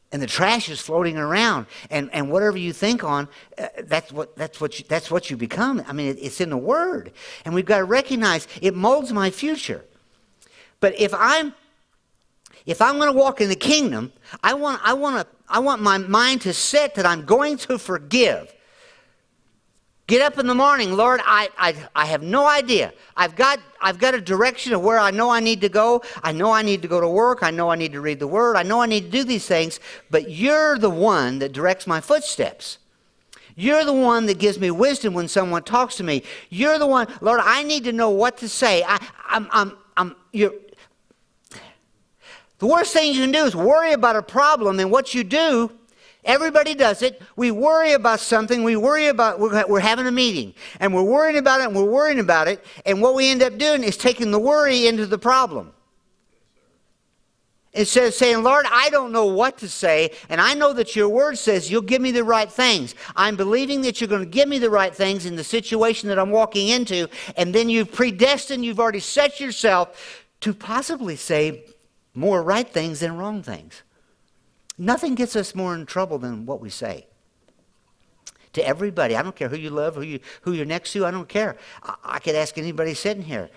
And 0.09 0.21
the 0.21 0.27
trash 0.27 0.69
is 0.69 0.79
floating 0.79 1.17
around, 1.17 1.65
and, 1.89 2.09
and 2.13 2.31
whatever 2.31 2.57
you 2.57 2.71
think 2.71 3.03
on, 3.03 3.27
uh, 3.57 3.67
that's 3.83 4.09
what 4.13 4.37
that's 4.37 4.61
what 4.61 4.79
you, 4.79 4.85
that's 4.87 5.11
what 5.11 5.29
you 5.29 5.35
become. 5.35 5.83
I 5.85 5.91
mean, 5.91 6.07
it, 6.07 6.17
it's 6.21 6.39
in 6.39 6.49
the 6.49 6.57
Word, 6.57 7.11
and 7.43 7.53
we've 7.53 7.65
got 7.65 7.79
to 7.79 7.83
recognize 7.83 8.47
it 8.61 8.73
molds 8.73 9.11
my 9.11 9.29
future. 9.29 9.83
But 10.79 10.97
if 10.97 11.13
I'm 11.13 11.53
if 12.67 12.81
I'm 12.81 12.97
going 12.97 13.11
to 13.11 13.17
walk 13.17 13.41
in 13.41 13.49
the 13.49 13.55
kingdom, 13.55 14.11
I 14.43 14.53
want, 14.53 14.81
I, 14.83 14.93
want 14.93 15.21
to, 15.21 15.35
I 15.49 15.59
want 15.59 15.81
my 15.81 15.97
mind 15.97 16.41
to 16.41 16.53
set 16.53 16.95
that 16.95 17.05
I'm 17.05 17.25
going 17.25 17.57
to 17.59 17.79
forgive. 17.79 18.53
Get 20.05 20.21
up 20.21 20.37
in 20.37 20.47
the 20.47 20.55
morning, 20.55 20.93
Lord, 20.93 21.21
I, 21.25 21.49
I, 21.57 21.75
I 21.95 22.05
have 22.05 22.21
no 22.21 22.45
idea. 22.45 22.93
I've 23.15 23.35
got, 23.35 23.59
I've 23.81 23.99
got 23.99 24.15
a 24.15 24.21
direction 24.21 24.73
of 24.73 24.81
where 24.81 24.99
I 24.99 25.11
know 25.11 25.29
I 25.29 25.39
need 25.39 25.61
to 25.61 25.69
go. 25.69 26.01
I 26.23 26.33
know 26.33 26.51
I 26.51 26.61
need 26.61 26.81
to 26.81 26.87
go 26.89 27.01
to 27.01 27.07
work. 27.07 27.41
I 27.41 27.51
know 27.51 27.69
I 27.69 27.75
need 27.75 27.93
to 27.93 28.01
read 28.01 28.19
the 28.19 28.27
word. 28.27 28.57
I 28.57 28.63
know 28.63 28.81
I 28.81 28.85
need 28.85 29.05
to 29.05 29.09
do 29.09 29.23
these 29.23 29.45
things, 29.45 29.79
but 30.09 30.29
you're 30.29 30.77
the 30.77 30.89
one 30.89 31.39
that 31.39 31.53
directs 31.53 31.87
my 31.87 32.01
footsteps. 32.01 32.79
You're 33.55 33.85
the 33.85 33.93
one 33.93 34.25
that 34.27 34.39
gives 34.39 34.59
me 34.59 34.71
wisdom 34.71 35.13
when 35.13 35.27
someone 35.27 35.63
talks 35.63 35.95
to 35.95 36.03
me. 36.03 36.23
You're 36.49 36.79
the 36.79 36.87
one, 36.87 37.07
Lord, 37.21 37.39
I 37.43 37.63
need 37.63 37.85
to 37.85 37.93
know 37.93 38.09
what 38.09 38.37
to 38.37 38.49
say. 38.49 38.83
I, 38.85 39.05
I'm, 39.25 39.47
I'm, 39.51 39.77
I'm, 39.97 40.15
you're, 40.31 40.53
the 42.59 42.67
worst 42.67 42.93
thing 42.93 43.13
you 43.13 43.21
can 43.21 43.31
do 43.31 43.45
is 43.45 43.55
worry 43.55 43.93
about 43.93 44.15
a 44.15 44.21
problem, 44.21 44.79
and 44.79 44.91
what 44.91 45.13
you 45.13 45.23
do, 45.23 45.71
everybody 46.23 46.73
does 46.73 47.01
it. 47.01 47.21
We 47.35 47.51
worry 47.51 47.93
about 47.93 48.19
something, 48.19 48.63
we 48.63 48.75
worry 48.75 49.07
about, 49.07 49.39
we're, 49.39 49.65
we're 49.67 49.79
having 49.79 50.07
a 50.07 50.11
meeting, 50.11 50.53
and 50.79 50.93
we're 50.93 51.03
worrying 51.03 51.37
about 51.37 51.61
it, 51.61 51.67
and 51.67 51.75
we're 51.75 51.83
worrying 51.83 52.19
about 52.19 52.47
it, 52.47 52.65
and 52.85 53.01
what 53.01 53.15
we 53.15 53.29
end 53.29 53.43
up 53.43 53.57
doing 53.57 53.83
is 53.83 53.95
taking 53.95 54.31
the 54.31 54.39
worry 54.39 54.87
into 54.87 55.05
the 55.05 55.17
problem. 55.17 55.73
Instead 57.73 58.07
of 58.07 58.13
saying, 58.15 58.41
Lord, 58.41 58.65
I 58.71 58.89
don't 58.89 59.11
know 59.11 59.27
what 59.27 59.59
to 59.59 59.69
say, 59.69 60.09
and 60.29 60.41
I 60.41 60.55
know 60.55 60.73
that 60.73 60.95
your 60.95 61.09
word 61.09 61.37
says 61.37 61.69
you'll 61.69 61.83
give 61.83 62.01
me 62.01 62.09
the 62.09 62.23
right 62.23 62.51
things. 62.51 62.95
I'm 63.15 63.35
believing 63.35 63.81
that 63.81 64.01
you're 64.01 64.07
going 64.07 64.23
to 64.23 64.29
give 64.29 64.49
me 64.49 64.57
the 64.57 64.71
right 64.71 64.95
things 64.95 65.27
in 65.27 65.35
the 65.35 65.43
situation 65.43 66.09
that 66.09 66.17
I'm 66.17 66.31
walking 66.31 66.69
into, 66.69 67.07
and 67.35 67.53
then 67.53 67.69
you've 67.69 67.91
predestined, 67.91 68.65
you've 68.65 68.79
already 68.79 68.99
set 68.99 69.39
yourself 69.39 70.25
to 70.41 70.55
possibly 70.55 71.15
say, 71.15 71.65
more 72.17 72.41
right 72.41 72.67
things 72.67 73.01
than 73.01 73.15
wrong 73.15 73.43
things. 73.43 73.83
Nothing 74.75 75.13
gets 75.13 75.35
us 75.35 75.53
more 75.53 75.75
in 75.75 75.85
trouble 75.85 76.17
than 76.17 76.47
what 76.47 76.59
we 76.59 76.71
say. 76.71 77.05
To 78.53 78.67
everybody, 78.67 79.15
I 79.15 79.21
don't 79.21 79.35
care 79.35 79.49
who 79.49 79.55
you 79.55 79.69
love, 79.69 79.93
who, 79.93 80.01
you, 80.01 80.19
who 80.41 80.53
you're 80.53 80.65
next 80.65 80.93
to, 80.93 81.05
I 81.05 81.11
don't 81.11 81.29
care. 81.29 81.57
I, 81.83 81.95
I 82.03 82.19
could 82.19 82.33
ask 82.33 82.57
anybody 82.57 82.95
sitting 82.95 83.21
here. 83.21 83.51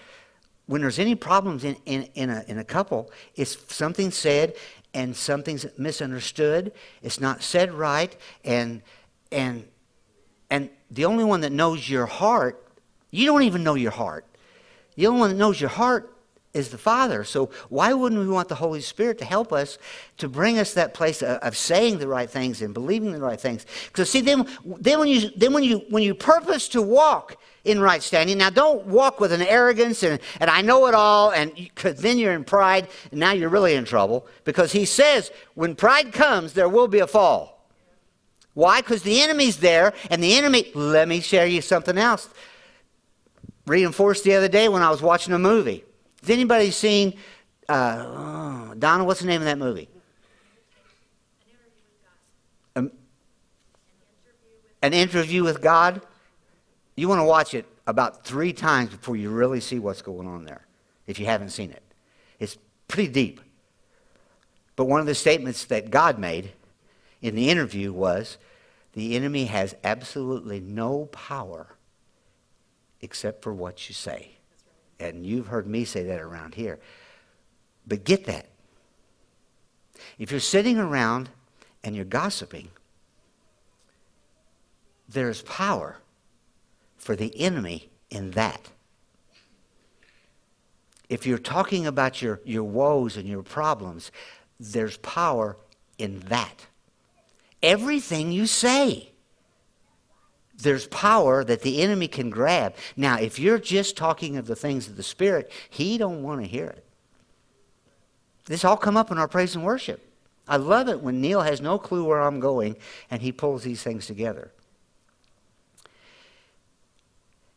When 0.66 0.82
there's 0.82 0.98
any 0.98 1.14
problems 1.14 1.64
in, 1.64 1.74
in, 1.86 2.02
in, 2.14 2.28
a, 2.28 2.44
in 2.48 2.58
a 2.58 2.64
couple, 2.64 3.10
it's 3.34 3.56
something 3.74 4.10
said 4.10 4.54
and 4.92 5.16
something's 5.16 5.64
misunderstood, 5.78 6.72
it's 7.00 7.18
not 7.18 7.42
said 7.42 7.72
right, 7.72 8.14
and, 8.44 8.82
and, 9.32 9.66
and 10.50 10.68
the 10.90 11.06
only 11.06 11.24
one 11.24 11.40
that 11.40 11.52
knows 11.52 11.88
your 11.88 12.04
heart, 12.04 12.62
you 13.10 13.24
don't 13.24 13.42
even 13.42 13.64
know 13.64 13.74
your 13.74 13.90
heart. 13.90 14.26
The 14.96 15.06
only 15.06 15.20
one 15.20 15.30
that 15.30 15.36
knows 15.36 15.58
your 15.58 15.70
heart 15.70 16.14
is 16.52 16.70
the 16.70 16.78
Father. 16.78 17.22
So 17.22 17.50
why 17.68 17.92
wouldn't 17.92 18.20
we 18.20 18.28
want 18.28 18.48
the 18.48 18.56
Holy 18.56 18.80
Spirit 18.80 19.18
to 19.18 19.24
help 19.24 19.52
us 19.52 19.78
to 20.18 20.28
bring 20.28 20.58
us 20.58 20.74
that 20.74 20.94
place 20.94 21.22
of, 21.22 21.38
of 21.38 21.56
saying 21.56 21.98
the 21.98 22.08
right 22.08 22.28
things 22.28 22.60
and 22.60 22.74
believing 22.74 23.12
the 23.12 23.20
right 23.20 23.40
things? 23.40 23.66
Because 23.86 24.10
see, 24.10 24.20
then, 24.20 24.46
then 24.64 24.98
when 24.98 25.08
you 25.08 25.30
then 25.36 25.52
when 25.52 25.62
you 25.62 25.82
when 25.90 26.02
you 26.02 26.14
purpose 26.14 26.68
to 26.68 26.82
walk 26.82 27.36
in 27.64 27.80
right 27.80 28.02
standing, 28.02 28.38
now 28.38 28.50
don't 28.50 28.86
walk 28.86 29.20
with 29.20 29.32
an 29.32 29.42
arrogance 29.42 30.02
and, 30.02 30.18
and 30.40 30.50
I 30.50 30.62
know 30.62 30.86
it 30.86 30.94
all, 30.94 31.30
and 31.30 31.54
because 31.54 32.00
then 32.00 32.18
you're 32.18 32.32
in 32.32 32.44
pride, 32.44 32.88
and 33.10 33.20
now 33.20 33.32
you're 33.32 33.48
really 33.48 33.74
in 33.74 33.84
trouble. 33.84 34.26
Because 34.44 34.72
he 34.72 34.84
says, 34.84 35.30
when 35.54 35.76
pride 35.76 36.12
comes, 36.12 36.54
there 36.54 36.68
will 36.68 36.88
be 36.88 36.98
a 36.98 37.06
fall. 37.06 37.68
Why? 38.54 38.80
Because 38.80 39.02
the 39.02 39.20
enemy's 39.20 39.58
there, 39.58 39.92
and 40.10 40.20
the 40.20 40.34
enemy. 40.34 40.72
Let 40.74 41.06
me 41.06 41.20
share 41.20 41.46
you 41.46 41.62
something 41.62 41.96
else. 41.96 42.28
Reinforced 43.66 44.24
the 44.24 44.34
other 44.34 44.48
day 44.48 44.68
when 44.68 44.82
I 44.82 44.90
was 44.90 45.00
watching 45.00 45.32
a 45.32 45.38
movie 45.38 45.84
has 46.20 46.30
anybody 46.30 46.70
seen 46.70 47.14
uh, 47.68 48.04
oh, 48.06 48.74
Donna? 48.78 49.04
What's 49.04 49.20
the 49.20 49.26
name 49.26 49.40
of 49.40 49.46
that 49.46 49.58
movie? 49.58 49.88
Um, 52.76 52.90
an 54.82 54.92
interview 54.92 55.44
with 55.44 55.60
God. 55.60 56.02
You 56.96 57.08
want 57.08 57.20
to 57.20 57.24
watch 57.24 57.54
it 57.54 57.66
about 57.86 58.24
three 58.24 58.52
times 58.52 58.90
before 58.90 59.16
you 59.16 59.30
really 59.30 59.60
see 59.60 59.78
what's 59.78 60.02
going 60.02 60.26
on 60.26 60.44
there, 60.44 60.66
if 61.06 61.18
you 61.18 61.26
haven't 61.26 61.50
seen 61.50 61.70
it. 61.70 61.82
It's 62.38 62.58
pretty 62.88 63.10
deep. 63.10 63.40
But 64.76 64.86
one 64.86 65.00
of 65.00 65.06
the 65.06 65.14
statements 65.14 65.64
that 65.66 65.90
God 65.90 66.18
made 66.18 66.52
in 67.22 67.34
the 67.34 67.50
interview 67.50 67.92
was 67.92 68.38
the 68.92 69.14
enemy 69.14 69.46
has 69.46 69.74
absolutely 69.84 70.60
no 70.60 71.06
power 71.06 71.76
except 73.00 73.42
for 73.42 73.54
what 73.54 73.88
you 73.88 73.94
say. 73.94 74.39
And 75.00 75.24
you've 75.24 75.46
heard 75.46 75.66
me 75.66 75.84
say 75.84 76.04
that 76.04 76.20
around 76.20 76.54
here. 76.54 76.78
But 77.86 78.04
get 78.04 78.26
that. 78.26 78.46
If 80.18 80.30
you're 80.30 80.40
sitting 80.40 80.78
around 80.78 81.30
and 81.82 81.96
you're 81.96 82.04
gossiping, 82.04 82.68
there's 85.08 85.42
power 85.42 85.96
for 86.96 87.16
the 87.16 87.40
enemy 87.40 87.90
in 88.10 88.32
that. 88.32 88.70
If 91.08 91.26
you're 91.26 91.38
talking 91.38 91.86
about 91.86 92.22
your, 92.22 92.40
your 92.44 92.62
woes 92.62 93.16
and 93.16 93.26
your 93.26 93.42
problems, 93.42 94.12
there's 94.60 94.98
power 94.98 95.56
in 95.98 96.20
that. 96.28 96.66
Everything 97.62 98.30
you 98.30 98.46
say 98.46 99.09
there's 100.60 100.86
power 100.88 101.44
that 101.44 101.62
the 101.62 101.82
enemy 101.82 102.08
can 102.08 102.30
grab. 102.30 102.74
Now, 102.96 103.18
if 103.18 103.38
you're 103.38 103.58
just 103.58 103.96
talking 103.96 104.36
of 104.36 104.46
the 104.46 104.56
things 104.56 104.88
of 104.88 104.96
the 104.96 105.02
Spirit, 105.02 105.50
he 105.68 105.98
don't 105.98 106.22
want 106.22 106.40
to 106.40 106.46
hear 106.46 106.66
it. 106.66 106.84
This 108.46 108.64
all 108.64 108.76
come 108.76 108.96
up 108.96 109.10
in 109.10 109.18
our 109.18 109.28
praise 109.28 109.54
and 109.54 109.64
worship. 109.64 110.06
I 110.48 110.56
love 110.56 110.88
it 110.88 111.00
when 111.00 111.20
Neil 111.20 111.42
has 111.42 111.60
no 111.60 111.78
clue 111.78 112.04
where 112.04 112.20
I'm 112.20 112.40
going 112.40 112.76
and 113.10 113.22
he 113.22 113.30
pulls 113.30 113.62
these 113.62 113.82
things 113.82 114.06
together. 114.06 114.50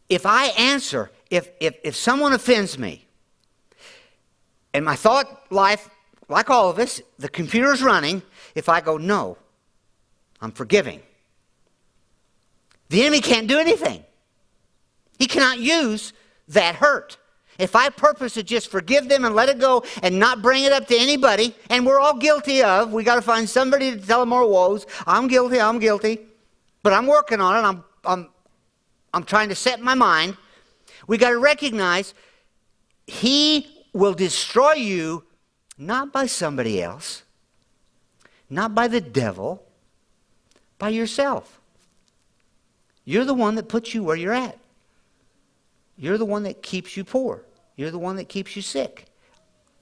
If 0.09 0.25
I 0.25 0.47
answer, 0.49 1.09
if, 1.31 1.49
if, 1.59 1.77
if 1.83 1.95
someone 1.95 2.33
offends 2.33 2.77
me, 2.77 3.07
and 4.73 4.85
my 4.85 4.95
thought 4.95 5.51
life, 5.51 5.89
like 6.29 6.49
all 6.49 6.69
of 6.69 6.77
us, 6.77 7.01
the 7.17 7.29
computer's 7.29 7.81
running, 7.81 8.21
if 8.53 8.69
I 8.69 8.81
go, 8.81 8.97
no, 8.97 9.37
I'm 10.41 10.51
forgiving 10.51 11.01
the 12.93 13.01
enemy 13.01 13.21
can't 13.21 13.47
do 13.47 13.57
anything. 13.57 14.03
He 15.17 15.25
cannot 15.25 15.57
use 15.57 16.13
that 16.49 16.75
hurt. 16.75 17.17
If 17.57 17.75
I 17.75 17.89
purpose 17.89 18.35
to 18.35 18.43
just 18.43 18.69
forgive 18.69 19.09
them 19.09 19.25
and 19.25 19.33
let 19.33 19.49
it 19.49 19.57
go 19.57 19.83
and 20.03 20.19
not 20.19 20.43
bring 20.43 20.63
it 20.63 20.71
up 20.71 20.85
to 20.89 20.95
anybody, 20.95 21.55
and 21.71 21.87
we're 21.87 21.99
all 21.99 22.15
guilty 22.15 22.61
of, 22.61 22.93
we 22.93 23.03
got 23.03 23.15
to 23.15 23.23
find 23.23 23.49
somebody 23.49 23.89
to 23.89 23.97
tell 23.97 24.19
them 24.19 24.31
our 24.31 24.45
woes. 24.45 24.85
I'm 25.07 25.27
guilty, 25.27 25.59
I'm 25.59 25.79
guilty, 25.79 26.19
but 26.83 26.93
I'm 26.93 27.07
working 27.07 27.41
on 27.41 27.55
it. 27.55 27.67
I'm, 27.67 27.83
I'm, 28.05 28.29
I'm 29.11 29.23
trying 29.23 29.49
to 29.49 29.55
set 29.55 29.81
my 29.81 29.95
mind. 29.95 30.37
We 31.07 31.17
got 31.17 31.31
to 31.31 31.39
recognize 31.39 32.13
He 33.07 33.85
will 33.91 34.13
destroy 34.13 34.73
you 34.73 35.23
not 35.79 36.13
by 36.13 36.27
somebody 36.27 36.79
else, 36.79 37.23
not 38.51 38.75
by 38.75 38.87
the 38.87 39.01
devil, 39.01 39.63
by 40.77 40.89
yourself. 40.89 41.59
You're 43.05 43.25
the 43.25 43.33
one 43.33 43.55
that 43.55 43.67
puts 43.67 43.93
you 43.93 44.03
where 44.03 44.15
you're 44.15 44.33
at. 44.33 44.57
You're 45.97 46.17
the 46.17 46.25
one 46.25 46.43
that 46.43 46.63
keeps 46.63 46.97
you 46.97 47.03
poor. 47.03 47.43
You're 47.75 47.91
the 47.91 47.99
one 47.99 48.15
that 48.15 48.29
keeps 48.29 48.55
you 48.55 48.61
sick. 48.61 49.05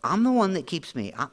I'm 0.03 0.23
the 0.23 0.31
one 0.31 0.53
that 0.53 0.65
keeps 0.65 0.95
me. 0.95 1.13
I'm, 1.15 1.29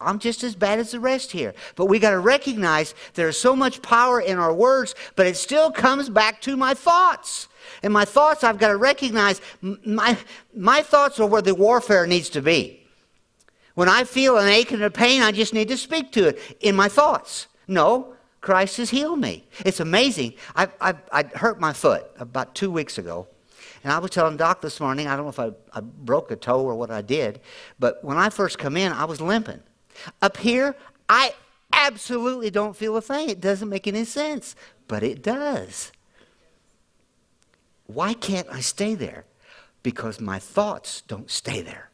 I'm, 0.00 0.18
just 0.18 0.42
as 0.42 0.56
bad 0.56 0.80
as 0.80 0.90
the 0.90 1.00
rest 1.00 1.30
here. 1.30 1.54
But 1.76 1.86
we 1.86 2.00
got 2.00 2.10
to 2.10 2.18
recognize 2.18 2.94
there's 3.14 3.38
so 3.38 3.54
much 3.54 3.82
power 3.82 4.20
in 4.20 4.36
our 4.36 4.52
words, 4.52 4.96
but 5.14 5.26
it 5.26 5.36
still 5.36 5.70
comes 5.70 6.08
back 6.08 6.40
to 6.42 6.56
my 6.56 6.74
thoughts. 6.74 7.46
And 7.84 7.92
my 7.92 8.04
thoughts, 8.04 8.42
I've 8.42 8.58
got 8.58 8.68
to 8.68 8.76
recognize 8.76 9.40
my, 9.62 10.18
my 10.54 10.82
thoughts 10.82 11.20
are 11.20 11.28
where 11.28 11.42
the 11.42 11.54
warfare 11.54 12.06
needs 12.06 12.28
to 12.30 12.42
be. 12.42 12.84
When 13.74 13.88
I 13.88 14.04
feel 14.04 14.38
an 14.38 14.48
ache 14.48 14.72
and 14.72 14.82
a 14.82 14.90
pain, 14.90 15.22
I 15.22 15.30
just 15.30 15.54
need 15.54 15.68
to 15.68 15.76
speak 15.76 16.10
to 16.12 16.28
it 16.28 16.56
in 16.60 16.74
my 16.74 16.88
thoughts. 16.88 17.46
No, 17.68 18.13
Christ 18.44 18.76
has 18.76 18.90
healed 18.90 19.20
me. 19.20 19.42
It's 19.64 19.80
amazing. 19.80 20.34
I, 20.54 20.68
I, 20.78 20.94
I 21.10 21.22
hurt 21.22 21.58
my 21.58 21.72
foot 21.72 22.04
about 22.18 22.54
two 22.54 22.70
weeks 22.70 22.98
ago. 22.98 23.26
And 23.82 23.90
I 23.90 23.98
was 23.98 24.10
telling 24.10 24.36
Doc 24.36 24.60
this 24.60 24.80
morning, 24.80 25.06
I 25.06 25.16
don't 25.16 25.24
know 25.24 25.30
if 25.30 25.40
I, 25.40 25.52
I 25.72 25.80
broke 25.80 26.30
a 26.30 26.36
toe 26.36 26.60
or 26.60 26.74
what 26.74 26.90
I 26.90 27.00
did, 27.00 27.40
but 27.78 28.04
when 28.04 28.18
I 28.18 28.28
first 28.28 28.58
come 28.58 28.76
in, 28.76 28.92
I 28.92 29.06
was 29.06 29.18
limping. 29.18 29.62
Up 30.20 30.36
here, 30.36 30.76
I 31.08 31.32
absolutely 31.72 32.50
don't 32.50 32.76
feel 32.76 32.94
a 32.98 33.00
thing. 33.00 33.30
It 33.30 33.40
doesn't 33.40 33.70
make 33.70 33.86
any 33.86 34.04
sense, 34.04 34.54
but 34.88 35.02
it 35.02 35.22
does. 35.22 35.90
Why 37.86 38.12
can't 38.12 38.48
I 38.50 38.60
stay 38.60 38.94
there? 38.94 39.24
Because 39.82 40.20
my 40.20 40.38
thoughts 40.38 41.00
don't 41.00 41.30
stay 41.30 41.62
there. 41.62 41.88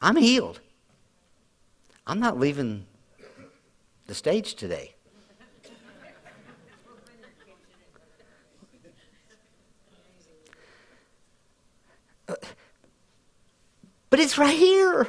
I'm 0.00 0.16
healed. 0.16 0.60
I'm 2.06 2.18
not 2.18 2.38
leaving 2.38 2.86
the 4.10 4.14
stage 4.16 4.56
today. 4.56 4.92
Uh, 12.28 12.34
but 14.10 14.18
it's 14.18 14.36
right 14.36 14.58
here. 14.58 15.06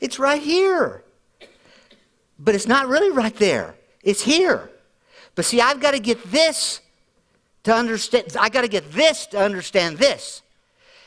It's 0.00 0.18
right 0.18 0.40
here. 0.40 1.04
But 2.38 2.54
it's 2.54 2.66
not 2.66 2.88
really 2.88 3.10
right 3.10 3.36
there. 3.36 3.74
It's 4.02 4.22
here. 4.22 4.70
But 5.34 5.44
see, 5.44 5.60
I've 5.60 5.78
got 5.78 5.90
to 5.90 6.00
get 6.00 6.32
this 6.32 6.80
to 7.64 7.74
understand. 7.74 8.34
I 8.40 8.48
got 8.48 8.62
to 8.62 8.68
get 8.68 8.90
this 8.90 9.26
to 9.26 9.38
understand 9.38 9.98
this. 9.98 10.40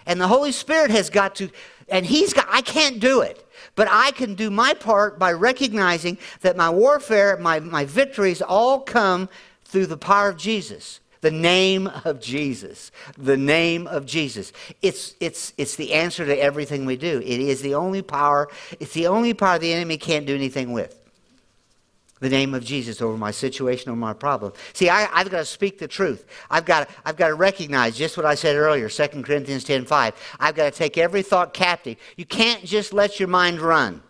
And 0.06 0.20
the 0.20 0.28
Holy 0.28 0.52
Spirit 0.52 0.92
has 0.92 1.10
got 1.10 1.36
to, 1.36 1.50
and 1.88 2.06
He's 2.06 2.34
got, 2.34 2.48
I 2.50 2.62
can't 2.62 3.00
do 3.00 3.22
it. 3.22 3.48
But 3.76 3.88
I 3.90 4.12
can 4.12 4.36
do 4.36 4.50
my 4.50 4.74
part 4.74 5.20
by 5.20 5.32
recognizing 5.34 6.18
that 6.42 6.58
my 6.58 6.70
warfare, 6.70 7.38
my, 7.38 7.60
my 7.60 7.86
victories 7.86 8.42
all 8.42 8.80
come 8.80 9.30
through 9.66 9.86
the 9.86 9.98
power 9.98 10.30
of 10.30 10.38
Jesus. 10.38 11.00
The 11.22 11.32
name 11.32 11.88
of 12.04 12.20
Jesus. 12.20 12.92
The 13.18 13.38
name 13.38 13.88
of 13.88 14.06
Jesus. 14.06 14.52
It's, 14.82 15.16
it's, 15.20 15.54
it's 15.58 15.76
the 15.76 15.94
answer 15.94 16.26
to 16.26 16.36
everything 16.36 16.86
we 16.86 16.98
do. 16.98 17.20
It 17.20 17.40
is 17.40 17.62
the 17.62 17.76
only 17.76 18.02
power, 18.02 18.50
it's 18.80 18.94
the 18.94 19.08
only 19.08 19.34
power 19.34 19.60
the 19.60 19.72
enemy 19.72 19.98
can't 19.98 20.26
do 20.26 20.36
anything 20.36 20.74
with 20.74 21.01
the 22.22 22.30
name 22.30 22.54
of 22.54 22.64
Jesus 22.64 23.02
over 23.02 23.18
my 23.18 23.32
situation 23.32 23.92
or 23.92 23.96
my 23.96 24.14
problem. 24.14 24.54
See, 24.74 24.90
I, 24.90 25.02
have 25.18 25.30
got 25.30 25.40
to 25.40 25.46
speak 25.46 25.80
the 25.80 25.88
truth. 25.88 26.26
I've 26.50 26.66
got, 26.66 26.90
I've 27.04 27.18
got 27.18 27.28
to 27.30 27.34
recognize 27.34 27.98
just 27.98 28.16
what 28.16 28.26
I 28.26 28.36
said 28.36 28.56
earlier, 28.56 28.88
2 28.88 29.08
Corinthians 29.24 29.64
10 29.66 29.86
5. 29.86 30.38
I've 30.40 30.56
got 30.56 30.72
to 30.72 30.78
take 30.78 30.98
every 30.98 31.24
thought 31.24 31.54
captive. 31.54 31.98
You 32.16 32.26
can't 32.26 32.64
just 32.64 32.94
let 32.94 33.20
your 33.20 33.28
mind 33.28 33.60
run. 33.60 34.02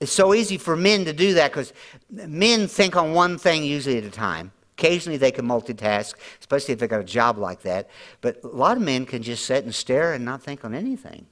It's 0.00 0.12
so 0.12 0.32
easy 0.32 0.56
for 0.56 0.76
men 0.76 1.04
to 1.04 1.12
do 1.12 1.34
that 1.34 1.52
because 1.52 1.72
men 2.10 2.68
think 2.68 2.96
on 2.96 3.12
one 3.12 3.36
thing 3.36 3.64
usually 3.64 3.98
at 3.98 4.04
a 4.04 4.10
time. 4.10 4.52
Occasionally 4.78 5.18
they 5.18 5.32
can 5.32 5.46
multitask, 5.46 6.14
especially 6.40 6.72
if 6.72 6.80
they've 6.80 6.88
got 6.88 7.00
a 7.00 7.04
job 7.04 7.36
like 7.36 7.62
that. 7.62 7.90
But 8.22 8.42
a 8.44 8.48
lot 8.48 8.76
of 8.76 8.82
men 8.82 9.04
can 9.04 9.22
just 9.22 9.44
sit 9.44 9.64
and 9.64 9.74
stare 9.74 10.14
and 10.14 10.24
not 10.24 10.42
think 10.42 10.64
on 10.64 10.74
anything. 10.74 11.26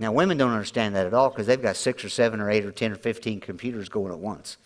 Now, 0.00 0.12
women 0.12 0.38
don't 0.38 0.52
understand 0.52 0.94
that 0.94 1.06
at 1.06 1.14
all 1.14 1.28
because 1.28 1.46
they've 1.46 1.60
got 1.60 1.76
six 1.76 2.04
or 2.04 2.08
seven 2.08 2.40
or 2.40 2.50
eight 2.50 2.64
or 2.64 2.70
ten 2.70 2.92
or 2.92 2.96
fifteen 2.96 3.40
computers 3.40 3.88
going 3.88 4.12
at 4.12 4.18
once. 4.18 4.56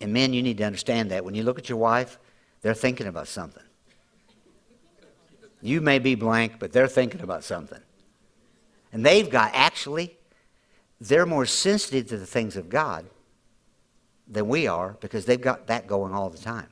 And 0.00 0.12
men, 0.12 0.32
you 0.32 0.42
need 0.42 0.58
to 0.58 0.64
understand 0.64 1.10
that. 1.10 1.24
When 1.24 1.34
you 1.34 1.42
look 1.42 1.58
at 1.58 1.68
your 1.68 1.78
wife, 1.78 2.18
they're 2.60 2.74
thinking 2.74 3.06
about 3.06 3.26
something. 3.26 3.62
You 5.60 5.80
may 5.80 5.98
be 5.98 6.14
blank, 6.14 6.58
but 6.58 6.72
they're 6.72 6.86
thinking 6.86 7.22
about 7.22 7.42
something. 7.42 7.80
And 8.92 9.04
they've 9.04 9.28
got, 9.28 9.50
actually, 9.54 10.16
they're 11.00 11.26
more 11.26 11.46
sensitive 11.46 12.06
to 12.08 12.18
the 12.18 12.26
things 12.26 12.56
of 12.56 12.68
God 12.68 13.06
than 14.28 14.46
we 14.46 14.66
are 14.66 14.96
because 15.00 15.24
they've 15.24 15.40
got 15.40 15.66
that 15.68 15.86
going 15.86 16.12
all 16.12 16.30
the 16.30 16.38
time. 16.38 16.68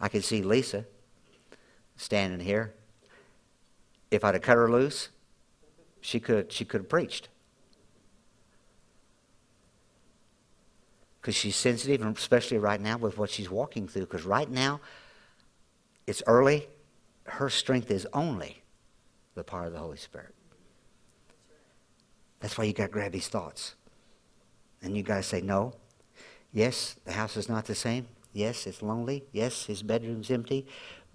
I 0.00 0.08
can 0.08 0.22
see 0.22 0.42
Lisa 0.42 0.86
standing 1.98 2.40
here. 2.40 2.72
If 4.10 4.24
I'd 4.24 4.34
have 4.34 4.42
cut 4.42 4.56
her 4.56 4.70
loose, 4.70 5.10
she 6.00 6.18
could 6.18 6.50
she 6.50 6.64
could 6.64 6.80
have 6.80 6.88
preached. 6.88 7.28
Because 11.20 11.34
she's 11.34 11.56
sensitive, 11.56 12.00
especially 12.06 12.56
right 12.56 12.80
now 12.80 12.96
with 12.96 13.18
what 13.18 13.28
she's 13.28 13.50
walking 13.50 13.86
through. 13.86 14.06
Because 14.06 14.24
right 14.24 14.48
now, 14.48 14.80
it's 16.06 16.22
early. 16.26 16.68
Her 17.24 17.50
strength 17.50 17.90
is 17.90 18.06
only 18.14 18.62
the 19.34 19.44
power 19.44 19.66
of 19.66 19.72
the 19.72 19.78
Holy 19.78 19.98
Spirit. 19.98 20.34
That's 22.40 22.56
why 22.56 22.64
you 22.64 22.72
got 22.72 22.86
to 22.86 22.92
grab 22.92 23.12
these 23.12 23.28
thoughts. 23.28 23.74
And 24.80 24.96
you 24.96 25.02
got 25.02 25.16
to 25.16 25.22
say, 25.22 25.40
no. 25.40 25.74
Yes, 26.52 26.96
the 27.04 27.12
house 27.12 27.36
is 27.36 27.48
not 27.48 27.66
the 27.66 27.74
same. 27.74 28.06
Yes, 28.32 28.66
it's 28.66 28.80
lonely. 28.80 29.24
Yes, 29.32 29.66
his 29.66 29.82
bedroom's 29.82 30.30
empty. 30.30 30.66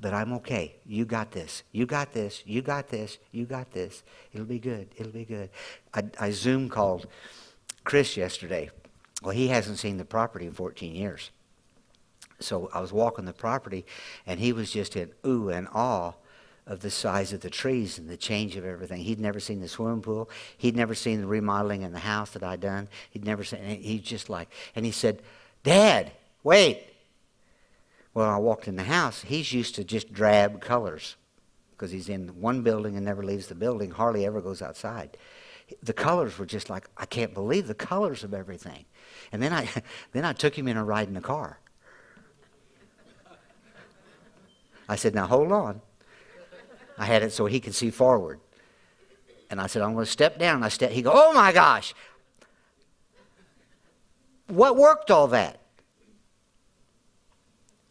But 0.03 0.13
I'm 0.13 0.33
okay. 0.33 0.75
You 0.85 1.05
got 1.05 1.31
this. 1.31 1.63
You 1.71 1.85
got 1.85 2.11
this. 2.11 2.43
You 2.45 2.61
got 2.61 2.89
this. 2.89 3.19
You 3.31 3.45
got 3.45 3.71
this. 3.71 4.03
It'll 4.33 4.45
be 4.45 4.59
good. 4.59 4.89
It'll 4.97 5.13
be 5.13 5.23
good. 5.23 5.49
I, 5.93 6.03
I 6.19 6.31
Zoom 6.31 6.67
called 6.67 7.07
Chris 7.85 8.17
yesterday. 8.17 8.69
Well, 9.21 9.33
he 9.33 9.47
hasn't 9.47 9.79
seen 9.79 9.95
the 9.95 10.03
property 10.03 10.45
in 10.45 10.51
14 10.51 10.93
years. 10.93 11.31
So 12.41 12.69
I 12.73 12.81
was 12.81 12.91
walking 12.91 13.23
the 13.23 13.31
property, 13.31 13.85
and 14.27 14.41
he 14.41 14.51
was 14.51 14.71
just 14.71 14.97
in 14.97 15.11
ooh 15.25 15.47
and 15.47 15.69
awe 15.73 16.11
of 16.67 16.81
the 16.81 16.91
size 16.91 17.31
of 17.31 17.39
the 17.39 17.49
trees 17.49 17.97
and 17.97 18.09
the 18.09 18.17
change 18.17 18.57
of 18.57 18.65
everything. 18.65 19.03
He'd 19.03 19.21
never 19.21 19.39
seen 19.39 19.61
the 19.61 19.69
swimming 19.69 20.01
pool. 20.01 20.29
He'd 20.57 20.75
never 20.75 20.95
seen 20.95 21.21
the 21.21 21.27
remodeling 21.27 21.83
in 21.83 21.93
the 21.93 21.99
house 21.99 22.31
that 22.31 22.43
I'd 22.43 22.59
done. 22.59 22.89
He'd 23.09 23.23
never 23.23 23.45
seen. 23.45 23.63
He's 23.63 24.01
just 24.01 24.29
like, 24.29 24.49
and 24.75 24.85
he 24.85 24.91
said, 24.91 25.21
"Dad, 25.63 26.11
wait." 26.43 26.92
Well, 28.13 28.29
I 28.29 28.37
walked 28.37 28.67
in 28.67 28.75
the 28.75 28.83
house. 28.83 29.23
He's 29.23 29.53
used 29.53 29.75
to 29.75 29.83
just 29.83 30.13
drab 30.13 30.61
colors 30.61 31.15
because 31.71 31.91
he's 31.91 32.09
in 32.09 32.39
one 32.39 32.61
building 32.61 32.95
and 32.95 33.05
never 33.05 33.23
leaves 33.23 33.47
the 33.47 33.55
building. 33.55 33.91
Hardly 33.91 34.25
ever 34.25 34.41
goes 34.41 34.61
outside. 34.61 35.17
The 35.81 35.93
colors 35.93 36.37
were 36.37 36.45
just 36.45 36.69
like, 36.69 36.87
I 36.97 37.05
can't 37.05 37.33
believe 37.33 37.67
the 37.67 37.73
colors 37.73 38.23
of 38.23 38.33
everything. 38.33 38.85
And 39.31 39.41
then 39.41 39.51
I, 39.51 39.67
then 40.11 40.25
I 40.25 40.33
took 40.33 40.57
him 40.57 40.67
in 40.67 40.77
a 40.77 40.83
ride 40.83 41.07
in 41.07 41.13
the 41.13 41.21
car. 41.21 41.59
I 44.87 44.95
said, 44.95 45.15
Now 45.15 45.25
hold 45.25 45.51
on. 45.51 45.81
I 46.97 47.05
had 47.05 47.23
it 47.23 47.31
so 47.31 47.47
he 47.47 47.59
could 47.59 47.73
see 47.73 47.89
forward. 47.89 48.39
And 49.49 49.59
I 49.59 49.67
said, 49.67 49.81
I'm 49.81 49.93
going 49.93 50.05
to 50.05 50.11
step 50.11 50.37
down. 50.37 50.63
I 50.63 50.69
step. 50.69 50.91
He 50.91 51.01
go, 51.01 51.11
Oh 51.13 51.33
my 51.33 51.51
gosh! 51.51 51.95
What 54.47 54.77
worked 54.77 55.09
all 55.09 55.27
that? 55.29 55.62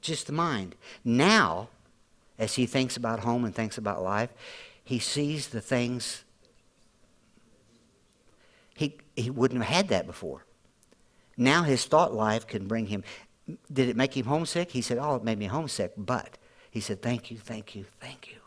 Just 0.02 0.26
the 0.26 0.32
mind. 0.32 0.74
Now, 1.04 1.68
as 2.38 2.54
he 2.54 2.66
thinks 2.66 2.96
about 2.96 3.20
home 3.20 3.44
and 3.44 3.54
thinks 3.54 3.78
about 3.78 4.02
life, 4.02 4.30
he 4.84 4.98
sees 4.98 5.48
the 5.48 5.60
things 5.60 6.24
he 8.74 8.98
he 9.14 9.30
wouldn't 9.30 9.62
have 9.62 9.74
had 9.74 9.88
that 9.88 10.06
before. 10.06 10.44
Now 11.36 11.62
his 11.62 11.84
thought 11.84 12.12
life 12.12 12.46
can 12.46 12.66
bring 12.66 12.86
him. 12.86 13.04
Did 13.72 13.88
it 13.88 13.96
make 13.96 14.16
him 14.16 14.26
homesick? 14.26 14.70
He 14.70 14.82
said, 14.82 14.98
Oh, 14.98 15.16
it 15.16 15.24
made 15.24 15.38
me 15.38 15.46
homesick, 15.46 15.92
but 15.96 16.36
he 16.70 16.80
said, 16.80 17.00
Thank 17.00 17.30
you, 17.30 17.38
thank 17.38 17.74
you, 17.74 17.84
thank 18.00 18.30
you. 18.30 18.38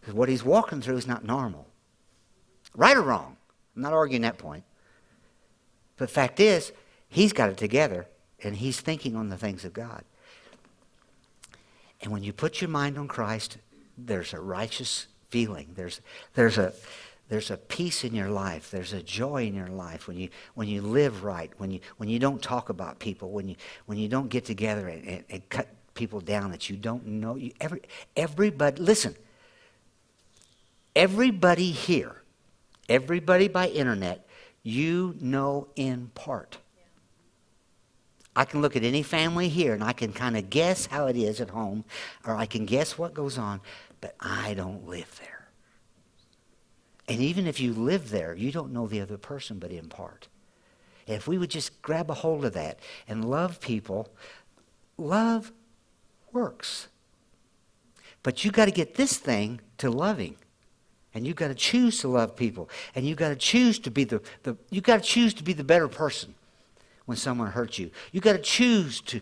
Because 0.00 0.14
what 0.14 0.28
he's 0.28 0.44
walking 0.44 0.80
through 0.80 0.96
is 0.96 1.06
not 1.06 1.24
normal. 1.24 1.68
Right 2.74 2.96
or 2.96 3.02
wrong. 3.02 3.36
I'm 3.76 3.82
not 3.82 3.92
arguing 3.92 4.22
that 4.22 4.38
point. 4.38 4.64
But 5.96 6.10
fact 6.10 6.40
is, 6.40 6.72
he's 7.08 7.32
got 7.32 7.50
it 7.50 7.56
together 7.56 8.06
and 8.42 8.56
he's 8.56 8.80
thinking 8.80 9.16
on 9.16 9.28
the 9.28 9.36
things 9.36 9.64
of 9.64 9.72
God. 9.72 10.04
And 12.00 12.10
when 12.10 12.22
you 12.22 12.32
put 12.32 12.60
your 12.60 12.70
mind 12.70 12.98
on 12.98 13.08
Christ, 13.08 13.58
there's 13.96 14.32
a 14.32 14.40
righteous 14.40 15.06
feeling. 15.30 15.72
There's, 15.76 16.00
there's, 16.34 16.58
a, 16.58 16.72
there's 17.28 17.50
a 17.50 17.56
peace 17.56 18.04
in 18.04 18.14
your 18.14 18.28
life. 18.28 18.70
There's 18.70 18.92
a 18.92 19.02
joy 19.02 19.46
in 19.46 19.54
your 19.54 19.68
life 19.68 20.08
when 20.08 20.16
you, 20.16 20.28
when 20.54 20.68
you 20.68 20.82
live 20.82 21.22
right, 21.22 21.50
when 21.58 21.70
you, 21.70 21.80
when 21.98 22.08
you 22.08 22.18
don't 22.18 22.42
talk 22.42 22.68
about 22.68 22.98
people, 22.98 23.30
when 23.30 23.48
you, 23.48 23.56
when 23.86 23.98
you 23.98 24.08
don't 24.08 24.28
get 24.28 24.44
together 24.44 24.88
and, 24.88 25.06
and, 25.06 25.24
and 25.30 25.48
cut 25.48 25.68
people 25.94 26.20
down 26.20 26.50
that 26.50 26.68
you 26.68 26.76
don't 26.76 27.06
know. 27.06 27.36
You, 27.36 27.52
every, 27.60 27.82
everybody, 28.16 28.82
listen, 28.82 29.14
everybody 30.96 31.70
here, 31.70 32.16
everybody 32.88 33.48
by 33.48 33.68
internet, 33.68 34.26
you 34.62 35.14
know 35.20 35.68
in 35.76 36.08
part. 36.14 36.58
I 38.34 38.44
can 38.44 38.62
look 38.62 38.76
at 38.76 38.84
any 38.84 39.02
family 39.02 39.48
here 39.48 39.74
and 39.74 39.84
I 39.84 39.92
can 39.92 40.12
kind 40.12 40.36
of 40.36 40.48
guess 40.48 40.86
how 40.86 41.06
it 41.06 41.16
is 41.16 41.40
at 41.40 41.50
home, 41.50 41.84
or 42.24 42.34
I 42.34 42.46
can 42.46 42.64
guess 42.64 42.96
what 42.96 43.12
goes 43.12 43.36
on, 43.36 43.60
but 44.00 44.14
I 44.20 44.54
don't 44.54 44.88
live 44.88 45.20
there. 45.20 45.48
And 47.08 47.20
even 47.20 47.46
if 47.46 47.60
you 47.60 47.74
live 47.74 48.10
there, 48.10 48.34
you 48.34 48.50
don't 48.50 48.72
know 48.72 48.86
the 48.86 49.00
other 49.00 49.18
person 49.18 49.58
but 49.58 49.70
in 49.70 49.88
part. 49.88 50.28
if 51.06 51.26
we 51.26 51.36
would 51.36 51.50
just 51.50 51.82
grab 51.82 52.10
a 52.10 52.14
hold 52.14 52.44
of 52.44 52.52
that 52.54 52.78
and 53.08 53.28
love 53.28 53.60
people, 53.60 54.08
love 54.96 55.52
works. 56.32 56.88
But 58.22 58.44
you 58.44 58.50
got 58.50 58.66
to 58.66 58.70
get 58.70 58.94
this 58.94 59.18
thing 59.18 59.60
to 59.78 59.90
loving. 59.90 60.36
And 61.12 61.26
you 61.26 61.34
got 61.34 61.48
to 61.48 61.54
choose 61.54 61.98
to 61.98 62.08
love 62.08 62.36
people. 62.36 62.70
And 62.94 63.04
you 63.04 63.14
got 63.14 63.28
to 63.28 63.36
choose 63.36 63.78
to 63.80 63.90
be 63.90 64.04
the, 64.04 64.22
the 64.44 64.56
you 64.70 64.80
got 64.80 65.02
to 65.02 65.06
choose 65.06 65.34
to 65.34 65.42
be 65.42 65.52
the 65.52 65.64
better 65.64 65.88
person 65.88 66.34
when 67.06 67.16
someone 67.16 67.50
hurts 67.50 67.78
you. 67.78 67.90
You 68.12 68.20
got 68.20 68.34
to 68.34 68.38
choose 68.38 69.00
to 69.02 69.20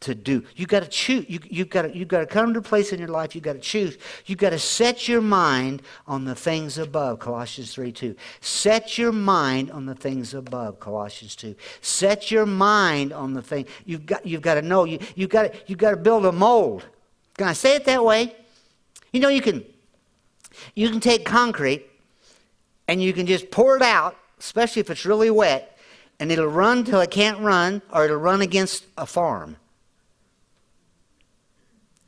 to 0.00 0.14
do. 0.14 0.42
You 0.56 0.66
got 0.66 0.82
to 0.82 0.88
choose. 0.88 1.26
You 1.28 1.40
you 1.44 1.64
got 1.66 1.82
to 1.82 1.96
you 1.96 2.04
got 2.06 2.20
to 2.20 2.26
come 2.26 2.54
to 2.54 2.60
a 2.60 2.62
place 2.62 2.92
in 2.92 2.98
your 2.98 3.08
life. 3.08 3.34
You 3.34 3.40
got 3.40 3.52
to 3.52 3.60
choose. 3.60 3.98
You 4.26 4.34
got 4.34 4.50
to 4.50 4.58
set 4.58 5.08
your 5.08 5.20
mind 5.20 5.82
on 6.06 6.24
the 6.24 6.34
things 6.34 6.78
above. 6.78 7.18
Colossians 7.18 7.74
three 7.74 7.92
two. 7.92 8.16
Set 8.40 8.96
your 8.96 9.12
mind 9.12 9.70
on 9.70 9.86
the 9.86 9.94
things 9.94 10.32
above. 10.32 10.80
Colossians 10.80 11.36
two. 11.36 11.54
Set 11.82 12.30
your 12.30 12.46
mind 12.46 13.12
on 13.12 13.34
the 13.34 13.42
thing. 13.42 13.66
You've 13.84 14.06
got 14.06 14.24
you've 14.24 14.42
got 14.42 14.54
to 14.54 14.62
know. 14.62 14.84
You 14.84 14.98
you 15.14 15.28
got 15.28 15.68
you 15.68 15.76
got 15.76 15.90
to 15.90 15.96
build 15.96 16.24
a 16.24 16.32
mold. 16.32 16.86
Can 17.36 17.48
I 17.48 17.52
say 17.52 17.74
it 17.74 17.84
that 17.84 18.02
way? 18.02 18.34
You 19.12 19.20
know 19.20 19.28
you 19.28 19.42
can 19.42 19.64
you 20.74 20.88
can 20.88 21.00
take 21.00 21.26
concrete 21.26 21.86
and 22.88 23.02
you 23.02 23.12
can 23.12 23.26
just 23.26 23.50
pour 23.50 23.76
it 23.76 23.82
out, 23.82 24.16
especially 24.38 24.80
if 24.80 24.90
it's 24.90 25.04
really 25.04 25.30
wet, 25.30 25.69
and 26.20 26.30
it'll 26.30 26.46
run 26.46 26.84
till 26.84 27.00
it 27.00 27.10
can't 27.10 27.40
run, 27.40 27.80
or 27.90 28.04
it'll 28.04 28.18
run 28.18 28.42
against 28.42 28.84
a 28.98 29.06
farm. 29.06 29.56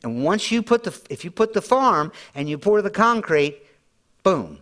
And 0.05 0.22
once 0.22 0.51
you 0.51 0.62
put 0.62 0.85
the, 0.85 1.01
if 1.09 1.25
you 1.25 1.31
put 1.31 1.55
the 1.55 1.62
farm 1.62 2.12
and 2.35 2.48
you 2.48 2.59
pour 2.59 2.83
the 2.83 2.90
concrete, 2.90 3.62
boom. 4.22 4.59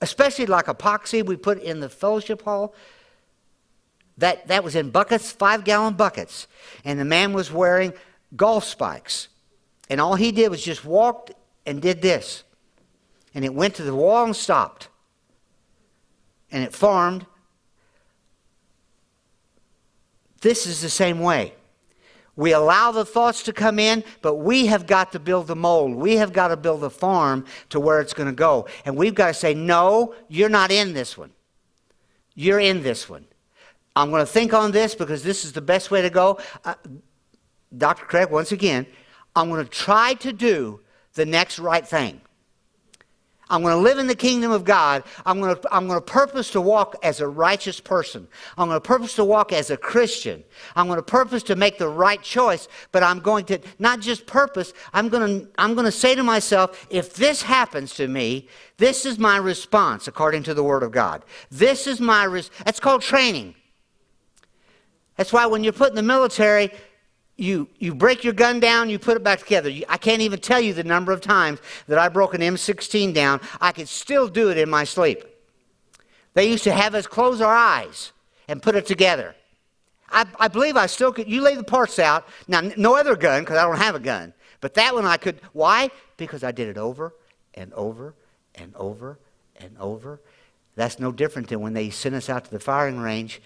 Especially 0.00 0.46
like 0.46 0.66
epoxy 0.66 1.24
we 1.24 1.36
put 1.36 1.62
in 1.62 1.80
the 1.80 1.90
fellowship 1.90 2.42
hall. 2.42 2.74
That, 4.18 4.48
that 4.48 4.64
was 4.64 4.74
in 4.76 4.90
buckets, 4.90 5.30
five 5.30 5.64
gallon 5.64 5.94
buckets. 5.94 6.46
And 6.84 6.98
the 6.98 7.04
man 7.04 7.34
was 7.34 7.52
wearing 7.52 7.92
golf 8.34 8.64
spikes. 8.64 9.28
And 9.90 10.00
all 10.00 10.14
he 10.14 10.32
did 10.32 10.50
was 10.50 10.62
just 10.62 10.86
walked 10.86 11.32
and 11.66 11.82
did 11.82 12.00
this. 12.00 12.44
And 13.34 13.44
it 13.44 13.52
went 13.52 13.74
to 13.74 13.82
the 13.82 13.94
wall 13.94 14.24
and 14.24 14.34
stopped. 14.34 14.88
And 16.50 16.64
it 16.64 16.72
formed. 16.72 17.26
This 20.46 20.64
is 20.64 20.80
the 20.80 20.88
same 20.88 21.18
way. 21.18 21.54
We 22.36 22.52
allow 22.52 22.92
the 22.92 23.04
thoughts 23.04 23.42
to 23.42 23.52
come 23.52 23.80
in, 23.80 24.04
but 24.22 24.36
we 24.36 24.66
have 24.66 24.86
got 24.86 25.10
to 25.10 25.18
build 25.18 25.48
the 25.48 25.56
mold. 25.56 25.96
We 25.96 26.18
have 26.18 26.32
got 26.32 26.48
to 26.48 26.56
build 26.56 26.82
the 26.82 26.88
farm 26.88 27.46
to 27.70 27.80
where 27.80 28.00
it's 28.00 28.14
going 28.14 28.28
to 28.28 28.32
go. 28.32 28.68
And 28.84 28.96
we've 28.96 29.16
got 29.16 29.26
to 29.26 29.34
say, 29.34 29.54
no, 29.54 30.14
you're 30.28 30.48
not 30.48 30.70
in 30.70 30.92
this 30.92 31.18
one. 31.18 31.32
You're 32.36 32.60
in 32.60 32.84
this 32.84 33.08
one. 33.08 33.24
I'm 33.96 34.10
going 34.10 34.22
to 34.22 34.32
think 34.32 34.54
on 34.54 34.70
this 34.70 34.94
because 34.94 35.24
this 35.24 35.44
is 35.44 35.52
the 35.52 35.60
best 35.60 35.90
way 35.90 36.00
to 36.00 36.10
go. 36.10 36.38
Uh, 36.64 36.74
Dr. 37.76 38.04
Craig, 38.04 38.30
once 38.30 38.52
again, 38.52 38.86
I'm 39.34 39.48
going 39.50 39.64
to 39.64 39.68
try 39.68 40.14
to 40.14 40.32
do 40.32 40.78
the 41.14 41.26
next 41.26 41.58
right 41.58 41.84
thing. 41.84 42.20
I'm 43.48 43.62
going 43.62 43.74
to 43.74 43.80
live 43.80 43.98
in 43.98 44.08
the 44.08 44.16
kingdom 44.16 44.50
of 44.50 44.64
God. 44.64 45.04
I'm 45.24 45.40
going 45.40 45.54
to, 45.54 45.74
I'm 45.74 45.86
going 45.86 46.00
to 46.00 46.04
purpose 46.04 46.50
to 46.50 46.60
walk 46.60 46.96
as 47.04 47.20
a 47.20 47.28
righteous 47.28 47.78
person. 47.78 48.26
I'm 48.58 48.68
going 48.68 48.76
to 48.76 48.80
purpose 48.80 49.14
to 49.16 49.24
walk 49.24 49.52
as 49.52 49.70
a 49.70 49.76
Christian. 49.76 50.42
I'm 50.74 50.86
going 50.86 50.98
to 50.98 51.02
purpose 51.02 51.44
to 51.44 51.54
make 51.54 51.78
the 51.78 51.88
right 51.88 52.20
choice, 52.20 52.66
but 52.90 53.04
I'm 53.04 53.20
going 53.20 53.44
to 53.46 53.60
not 53.78 54.00
just 54.00 54.26
purpose, 54.26 54.72
I'm 54.92 55.08
going 55.08 55.42
to, 55.42 55.48
I'm 55.58 55.74
going 55.74 55.84
to 55.84 55.92
say 55.92 56.16
to 56.16 56.24
myself, 56.24 56.86
if 56.90 57.14
this 57.14 57.42
happens 57.42 57.94
to 57.94 58.08
me, 58.08 58.48
this 58.78 59.06
is 59.06 59.18
my 59.18 59.36
response 59.36 60.08
according 60.08 60.42
to 60.44 60.54
the 60.54 60.64
Word 60.64 60.82
of 60.82 60.90
God. 60.90 61.24
This 61.50 61.86
is 61.86 62.00
my, 62.00 62.24
res- 62.24 62.50
that's 62.64 62.80
called 62.80 63.02
training. 63.02 63.54
That's 65.16 65.32
why 65.32 65.46
when 65.46 65.64
you're 65.64 65.72
put 65.72 65.90
in 65.90 65.96
the 65.96 66.02
military, 66.02 66.70
you, 67.36 67.68
you 67.78 67.94
break 67.94 68.24
your 68.24 68.32
gun 68.32 68.60
down, 68.60 68.88
you 68.88 68.98
put 68.98 69.16
it 69.16 69.22
back 69.22 69.40
together. 69.40 69.70
I 69.88 69.98
can't 69.98 70.22
even 70.22 70.40
tell 70.40 70.60
you 70.60 70.72
the 70.72 70.84
number 70.84 71.12
of 71.12 71.20
times 71.20 71.60
that 71.86 71.98
I 71.98 72.08
broke 72.08 72.34
an 72.34 72.40
M16 72.40 73.12
down. 73.12 73.40
I 73.60 73.72
could 73.72 73.88
still 73.88 74.28
do 74.28 74.50
it 74.50 74.58
in 74.58 74.70
my 74.70 74.84
sleep. 74.84 75.24
They 76.34 76.48
used 76.48 76.64
to 76.64 76.72
have 76.72 76.94
us 76.94 77.06
close 77.06 77.40
our 77.40 77.54
eyes 77.54 78.12
and 78.48 78.62
put 78.62 78.74
it 78.74 78.86
together. 78.86 79.34
I, 80.08 80.24
I 80.38 80.48
believe 80.48 80.76
I 80.76 80.86
still 80.86 81.12
could. 81.12 81.28
You 81.28 81.42
lay 81.42 81.56
the 81.56 81.64
parts 81.64 81.98
out. 81.98 82.26
Now, 82.48 82.60
no 82.76 82.96
other 82.96 83.16
gun, 83.16 83.42
because 83.42 83.58
I 83.58 83.64
don't 83.64 83.78
have 83.78 83.94
a 83.94 84.00
gun. 84.00 84.32
But 84.60 84.74
that 84.74 84.94
one 84.94 85.04
I 85.04 85.16
could. 85.16 85.40
Why? 85.52 85.90
Because 86.16 86.42
I 86.44 86.52
did 86.52 86.68
it 86.68 86.78
over 86.78 87.14
and 87.54 87.72
over 87.74 88.14
and 88.54 88.74
over 88.76 89.18
and 89.56 89.76
over. 89.78 90.20
That's 90.74 90.98
no 90.98 91.12
different 91.12 91.48
than 91.48 91.60
when 91.60 91.74
they 91.74 91.90
sent 91.90 92.14
us 92.14 92.30
out 92.30 92.44
to 92.44 92.50
the 92.50 92.60
firing 92.60 92.98
range 92.98 93.40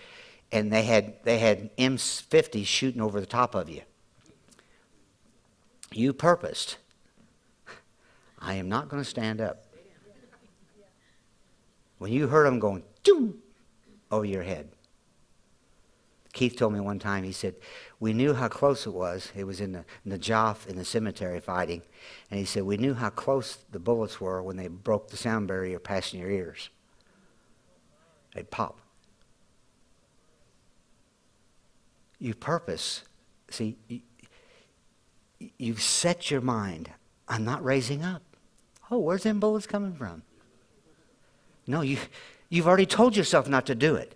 and 0.52 0.72
they 0.72 0.82
had, 0.82 1.22
they 1.24 1.38
had 1.38 1.74
M50s 1.76 2.66
shooting 2.66 3.00
over 3.00 3.20
the 3.20 3.26
top 3.26 3.54
of 3.54 3.68
you. 3.68 3.82
You 5.92 6.12
purposed, 6.12 6.78
I 8.38 8.54
am 8.54 8.68
not 8.68 8.88
going 8.88 9.02
to 9.02 9.08
stand 9.08 9.40
up. 9.40 9.64
When 11.98 12.12
you 12.12 12.28
heard 12.28 12.46
them 12.46 12.58
going, 12.58 12.82
over 14.10 14.24
your 14.24 14.42
head. 14.42 14.68
Keith 16.32 16.56
told 16.56 16.72
me 16.72 16.80
one 16.80 16.98
time, 16.98 17.24
he 17.24 17.32
said, 17.32 17.56
We 17.98 18.12
knew 18.12 18.34
how 18.34 18.48
close 18.48 18.86
it 18.86 18.92
was. 18.92 19.32
It 19.34 19.44
was 19.44 19.60
in 19.60 19.72
the 19.72 19.84
Najaf 20.06 20.66
in 20.68 20.76
the 20.76 20.84
cemetery 20.84 21.40
fighting. 21.40 21.82
And 22.30 22.38
he 22.38 22.44
said, 22.44 22.62
We 22.62 22.76
knew 22.76 22.94
how 22.94 23.10
close 23.10 23.58
the 23.70 23.80
bullets 23.80 24.20
were 24.20 24.42
when 24.42 24.56
they 24.56 24.68
broke 24.68 25.10
the 25.10 25.16
sound 25.16 25.48
barrier 25.48 25.78
passing 25.78 26.20
your 26.20 26.30
ears. 26.30 26.70
They'd 28.34 28.50
pop. 28.50 28.80
You 32.20 32.34
purpose. 32.34 33.02
See, 33.50 33.76
you, 33.88 34.00
you've 35.58 35.82
set 35.82 36.30
your 36.30 36.40
mind. 36.40 36.90
I'm 37.26 37.44
not 37.44 37.64
raising 37.64 38.04
up. 38.04 38.22
Oh, 38.90 38.98
where's 38.98 39.22
them 39.22 39.40
bullets 39.40 39.66
coming 39.66 39.94
from? 39.94 40.22
No, 41.66 41.80
you, 41.80 41.98
you've 42.48 42.68
already 42.68 42.86
told 42.86 43.16
yourself 43.16 43.48
not 43.48 43.66
to 43.66 43.74
do 43.74 43.94
it. 43.94 44.14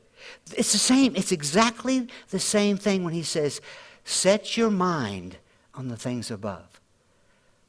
It's 0.56 0.72
the 0.72 0.78
same. 0.78 1.16
It's 1.16 1.32
exactly 1.32 2.08
the 2.30 2.38
same 2.38 2.76
thing 2.76 3.04
when 3.04 3.14
he 3.14 3.22
says, 3.22 3.60
set 4.04 4.56
your 4.56 4.70
mind 4.70 5.36
on 5.74 5.88
the 5.88 5.96
things 5.96 6.30
above. 6.30 6.80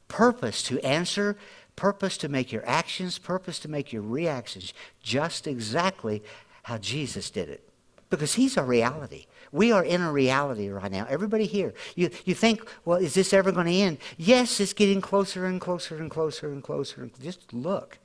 Purpose 0.08 0.62
to 0.64 0.80
answer, 0.80 1.36
purpose 1.76 2.16
to 2.18 2.28
make 2.28 2.52
your 2.52 2.66
actions, 2.66 3.18
purpose 3.18 3.58
to 3.60 3.68
make 3.68 3.92
your 3.92 4.02
reactions 4.02 4.72
just 5.02 5.46
exactly 5.46 6.22
how 6.64 6.78
Jesus 6.78 7.30
did 7.30 7.48
it. 7.48 7.68
Because 8.10 8.34
he's 8.34 8.56
a 8.56 8.62
reality. 8.62 9.26
We 9.56 9.72
are 9.72 9.82
in 9.82 10.02
a 10.02 10.12
reality 10.12 10.68
right 10.68 10.92
now. 10.92 11.06
Everybody 11.08 11.46
here. 11.46 11.72
You, 11.94 12.10
you 12.26 12.34
think, 12.34 12.68
well, 12.84 12.98
is 12.98 13.14
this 13.14 13.32
ever 13.32 13.50
going 13.52 13.66
to 13.66 13.72
end? 13.72 13.96
Yes, 14.18 14.60
it's 14.60 14.74
getting 14.74 15.00
closer 15.00 15.46
and 15.46 15.58
closer 15.58 15.96
and 15.96 16.10
closer 16.10 16.52
and 16.52 16.62
closer. 16.62 17.02
And 17.02 17.22
Just 17.22 17.54
look. 17.54 17.98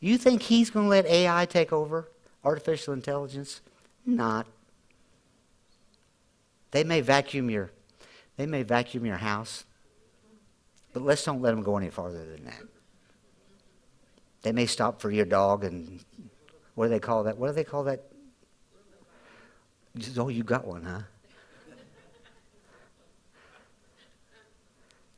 You 0.00 0.18
think 0.18 0.42
he's 0.42 0.68
going 0.68 0.84
to 0.84 0.90
let 0.90 1.06
AI 1.06 1.46
take 1.46 1.72
over? 1.72 2.10
Artificial 2.44 2.92
intelligence? 2.92 3.62
Not. 4.04 4.46
They 6.72 6.84
may 6.84 7.00
vacuum 7.00 7.48
your 7.48 7.70
they 8.36 8.46
may 8.46 8.62
vacuum 8.62 9.04
your 9.04 9.18
house, 9.18 9.64
but 10.92 11.02
let's 11.02 11.22
don't 11.22 11.42
let 11.42 11.50
them 11.54 11.62
go 11.62 11.76
any 11.76 11.90
farther 11.90 12.24
than 12.24 12.44
that. 12.46 12.62
They 14.42 14.52
may 14.52 14.66
stop 14.66 15.00
for 15.00 15.10
your 15.10 15.26
dog 15.26 15.64
and 15.64 16.00
what 16.74 16.86
do 16.86 16.90
they 16.90 16.98
call 16.98 17.24
that? 17.24 17.36
What 17.36 17.48
do 17.48 17.52
they 17.52 17.64
call 17.64 17.84
that? 17.84 18.11
Oh, 20.18 20.28
you 20.28 20.42
got 20.42 20.66
one, 20.66 20.84
huh? 20.84 21.00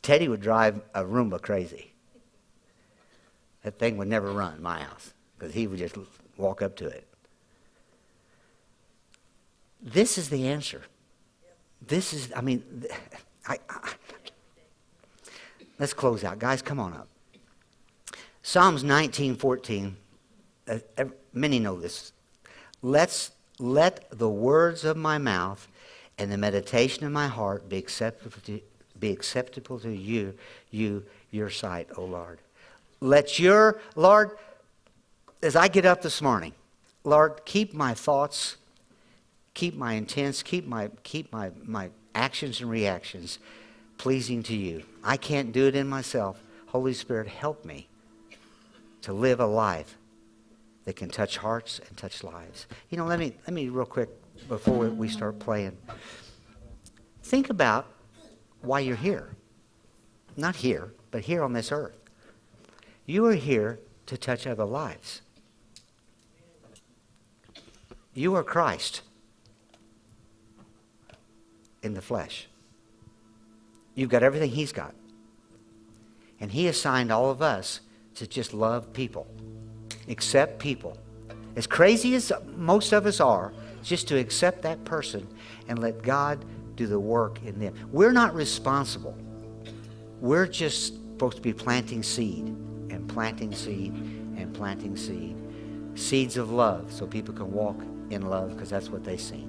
Teddy 0.03 0.29
would 0.29 0.43
drive 0.43 0.83
a 0.95 1.03
Roomba 1.03 1.41
crazy. 1.41 1.93
That 3.63 3.79
thing 3.79 3.97
would 3.97 4.09
never 4.09 4.31
run 4.33 4.61
my 4.61 4.81
house 4.83 5.15
because 5.39 5.55
he 5.55 5.67
would 5.67 5.79
just 5.79 5.97
walk 6.37 6.61
up 6.61 6.77
to 6.77 6.87
it. 6.87 7.09
This 9.81 10.19
is 10.19 10.29
the 10.29 10.49
answer. 10.49 10.83
This 11.87 12.13
is, 12.13 12.33
I 12.37 12.43
mean, 12.43 12.63
I, 13.47 13.59
I, 13.69 13.93
let's 15.79 15.95
close 15.95 16.25
out. 16.25 16.39
Guys, 16.39 16.63
come 16.63 16.81
on 16.81 16.93
up. 16.93 17.09
Psalms 18.43 18.85
19:14. 18.85 19.95
Uh, 20.69 20.79
many 21.33 21.59
know 21.59 21.81
this. 21.81 22.13
Let's 22.83 23.33
let 23.59 24.07
the 24.11 24.29
words 24.29 24.85
of 24.85 24.97
my 24.97 25.19
mouth 25.19 25.69
and 26.19 26.31
the 26.31 26.39
meditation 26.39 27.05
of 27.05 27.13
my 27.13 27.29
heart 27.29 27.69
be 27.69 27.79
acceptable 27.79 28.39
to, 28.47 28.61
be 28.99 29.11
acceptable 29.11 29.79
to 29.81 29.91
you, 29.91 30.35
you, 30.71 31.05
your 31.31 31.51
sight, 31.51 31.89
O 31.97 32.05
Lord. 32.05 32.39
Let 33.01 33.39
your 33.39 33.81
Lord, 33.97 34.39
as 35.43 35.57
I 35.57 35.69
get 35.69 35.85
up 35.85 36.03
this 36.03 36.23
morning, 36.23 36.53
Lord, 37.05 37.45
keep 37.45 37.75
my 37.75 37.95
thoughts 37.95 38.57
keep 39.55 39.77
my 39.77 39.93
intents, 39.95 40.43
keep 40.43 40.67
my, 40.67 40.91
keep 41.05 41.33
my, 41.33 41.51
my 41.65 41.89
actions 42.15 42.61
and 42.61 42.69
reactions 42.69 43.39
pleasing 43.97 44.43
to 44.43 44.55
you. 44.55 44.83
I 45.03 45.17
can't 45.17 45.53
do 45.53 45.67
it 45.67 45.77
in 45.77 45.89
myself. 45.89 46.39
Holy 46.67 46.93
Spirit, 46.93 47.29
help 47.29 47.65
me 47.65 47.87
to 49.03 49.13
live 49.13 49.41
a 49.41 49.47
life 49.47 49.97
that 50.85 50.97
can 50.97 51.09
touch 51.09 51.39
hearts 51.39 51.81
and 51.89 51.97
touch 51.97 52.23
lives. 52.23 52.67
You 52.91 52.99
know, 52.99 53.07
let 53.07 53.19
me, 53.19 53.35
let 53.47 53.55
me 53.55 53.69
real 53.69 53.87
quick 53.87 54.11
before 54.49 54.89
we 54.89 55.09
start 55.09 55.39
playing. 55.39 55.77
Think 57.23 57.51
about 57.51 57.87
why 58.61 58.81
you're 58.81 58.97
here. 58.97 59.31
Not 60.37 60.57
here, 60.57 60.93
but 61.11 61.23
here 61.23 61.43
on 61.43 61.53
this 61.53 61.71
earth. 61.73 61.97
You 63.07 63.27
are 63.27 63.35
here 63.35 63.81
to 64.07 64.17
touch 64.17 64.47
other 64.47 64.65
lives. 64.65 65.23
You 68.15 68.35
are 68.37 68.45
Christ 68.45 69.03
in 71.83 71.95
the 71.95 72.03
flesh. 72.03 72.49
You've 73.95 74.11
got 74.11 74.23
everything 74.23 74.51
He's 74.51 74.73
got. 74.73 74.95
And 76.41 76.53
He 76.53 76.67
assigned 76.67 77.13
all 77.13 77.31
of 77.31 77.43
us 77.43 77.81
to 78.17 78.27
just 78.27 78.55
love 78.55 78.93
people, 78.93 79.27
accept 80.09 80.59
people. 80.59 80.97
As 81.57 81.67
crazy 81.67 82.15
as 82.15 82.33
most 82.57 82.93
of 82.93 83.07
us 83.07 83.21
are, 83.21 83.53
just 83.83 84.09
to 84.09 84.19
accept 84.19 84.63
that 84.63 84.85
person 84.85 85.27
and 85.69 85.79
let 85.79 86.03
God 86.03 86.45
do 86.75 86.87
the 86.87 86.99
work 86.99 87.39
in 87.45 87.59
them. 87.61 87.75
We're 87.93 88.13
not 88.13 88.35
responsible. 88.35 89.17
We're 90.21 90.47
just 90.47 90.95
supposed 90.95 91.37
to 91.37 91.43
be 91.43 91.53
planting 91.53 92.03
seed 92.03 92.47
and 92.47 93.09
planting 93.09 93.55
seed 93.55 93.93
and 93.93 94.53
planting 94.55 94.97
seed. 94.97 95.37
Seeds 95.95 96.37
of 96.37 96.51
love 96.51 96.93
so 96.93 97.07
people 97.07 97.35
can 97.35 97.53
walk 97.53 97.81
in 98.11 98.29
love 98.29 98.55
because 98.55 98.71
that's 98.71 98.89
what 98.89 99.05
they 99.05 99.17
see. 99.17 99.47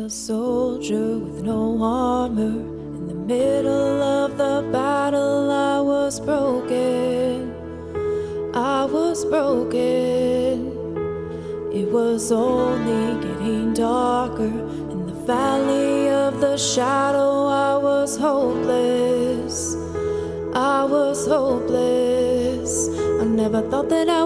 A 0.00 0.08
soldier 0.08 1.18
with 1.18 1.42
no 1.42 1.76
armor. 1.82 2.56
In 2.96 3.06
the 3.06 3.14
middle 3.14 4.02
of 4.02 4.38
the 4.38 4.66
battle, 4.72 5.50
I 5.50 5.80
was 5.80 6.18
broken. 6.18 7.52
I 8.54 8.86
was 8.86 9.26
broken. 9.26 10.56
It 11.72 11.88
was 11.92 12.32
only 12.32 13.20
getting 13.26 13.74
darker. 13.74 14.56
In 14.92 15.06
the 15.06 15.18
valley 15.26 16.08
of 16.08 16.40
the 16.40 16.56
shadow, 16.56 17.46
I 17.46 17.76
was 17.76 18.16
hopeless. 18.16 19.76
I 20.54 20.84
was 20.84 21.26
hopeless. 21.26 22.88
I 23.20 23.24
never 23.24 23.60
thought 23.70 23.90
that 23.90 24.08
I 24.08 24.19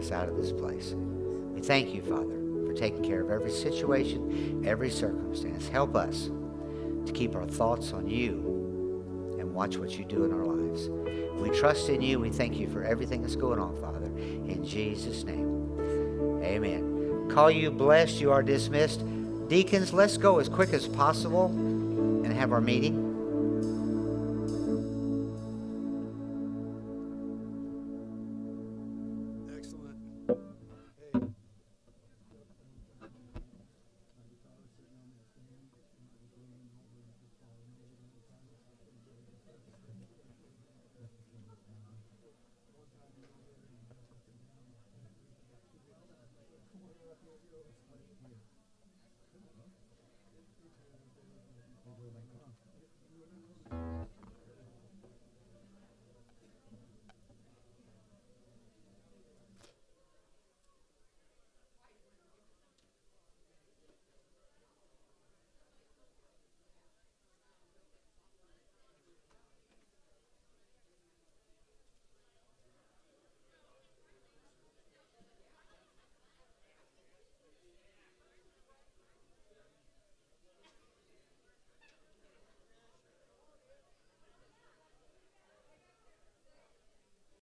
us 0.00 0.10
out 0.10 0.28
of 0.28 0.36
this 0.36 0.50
place. 0.52 0.94
We 1.52 1.60
thank 1.60 1.94
you, 1.94 2.02
Father, 2.02 2.40
for 2.66 2.72
taking 2.72 3.04
care 3.04 3.20
of 3.20 3.30
every 3.30 3.50
situation, 3.50 4.62
every 4.66 4.90
circumstance. 4.90 5.68
Help 5.68 5.94
us 5.94 6.30
to 7.06 7.12
keep 7.12 7.36
our 7.36 7.46
thoughts 7.46 7.92
on 7.92 8.08
you 8.08 9.36
and 9.38 9.54
watch 9.54 9.76
what 9.76 9.98
you 9.98 10.04
do 10.04 10.24
in 10.24 10.32
our 10.32 10.44
lives. 10.44 10.88
We 11.38 11.50
trust 11.50 11.88
in 11.88 12.00
you. 12.00 12.18
We 12.18 12.30
thank 12.30 12.56
you 12.58 12.68
for 12.68 12.82
everything 12.82 13.22
that's 13.22 13.36
going 13.36 13.58
on, 13.58 13.78
Father. 13.80 14.06
In 14.06 14.64
Jesus' 14.64 15.24
name, 15.24 16.40
amen. 16.42 17.28
Call 17.30 17.50
you 17.50 17.70
blessed. 17.70 18.20
You 18.20 18.32
are 18.32 18.42
dismissed. 18.42 19.04
Deacons, 19.48 19.92
let's 19.92 20.16
go 20.16 20.38
as 20.38 20.48
quick 20.48 20.72
as 20.72 20.88
possible 20.88 21.46
and 21.46 22.32
have 22.32 22.52
our 22.52 22.60
meeting. 22.60 23.09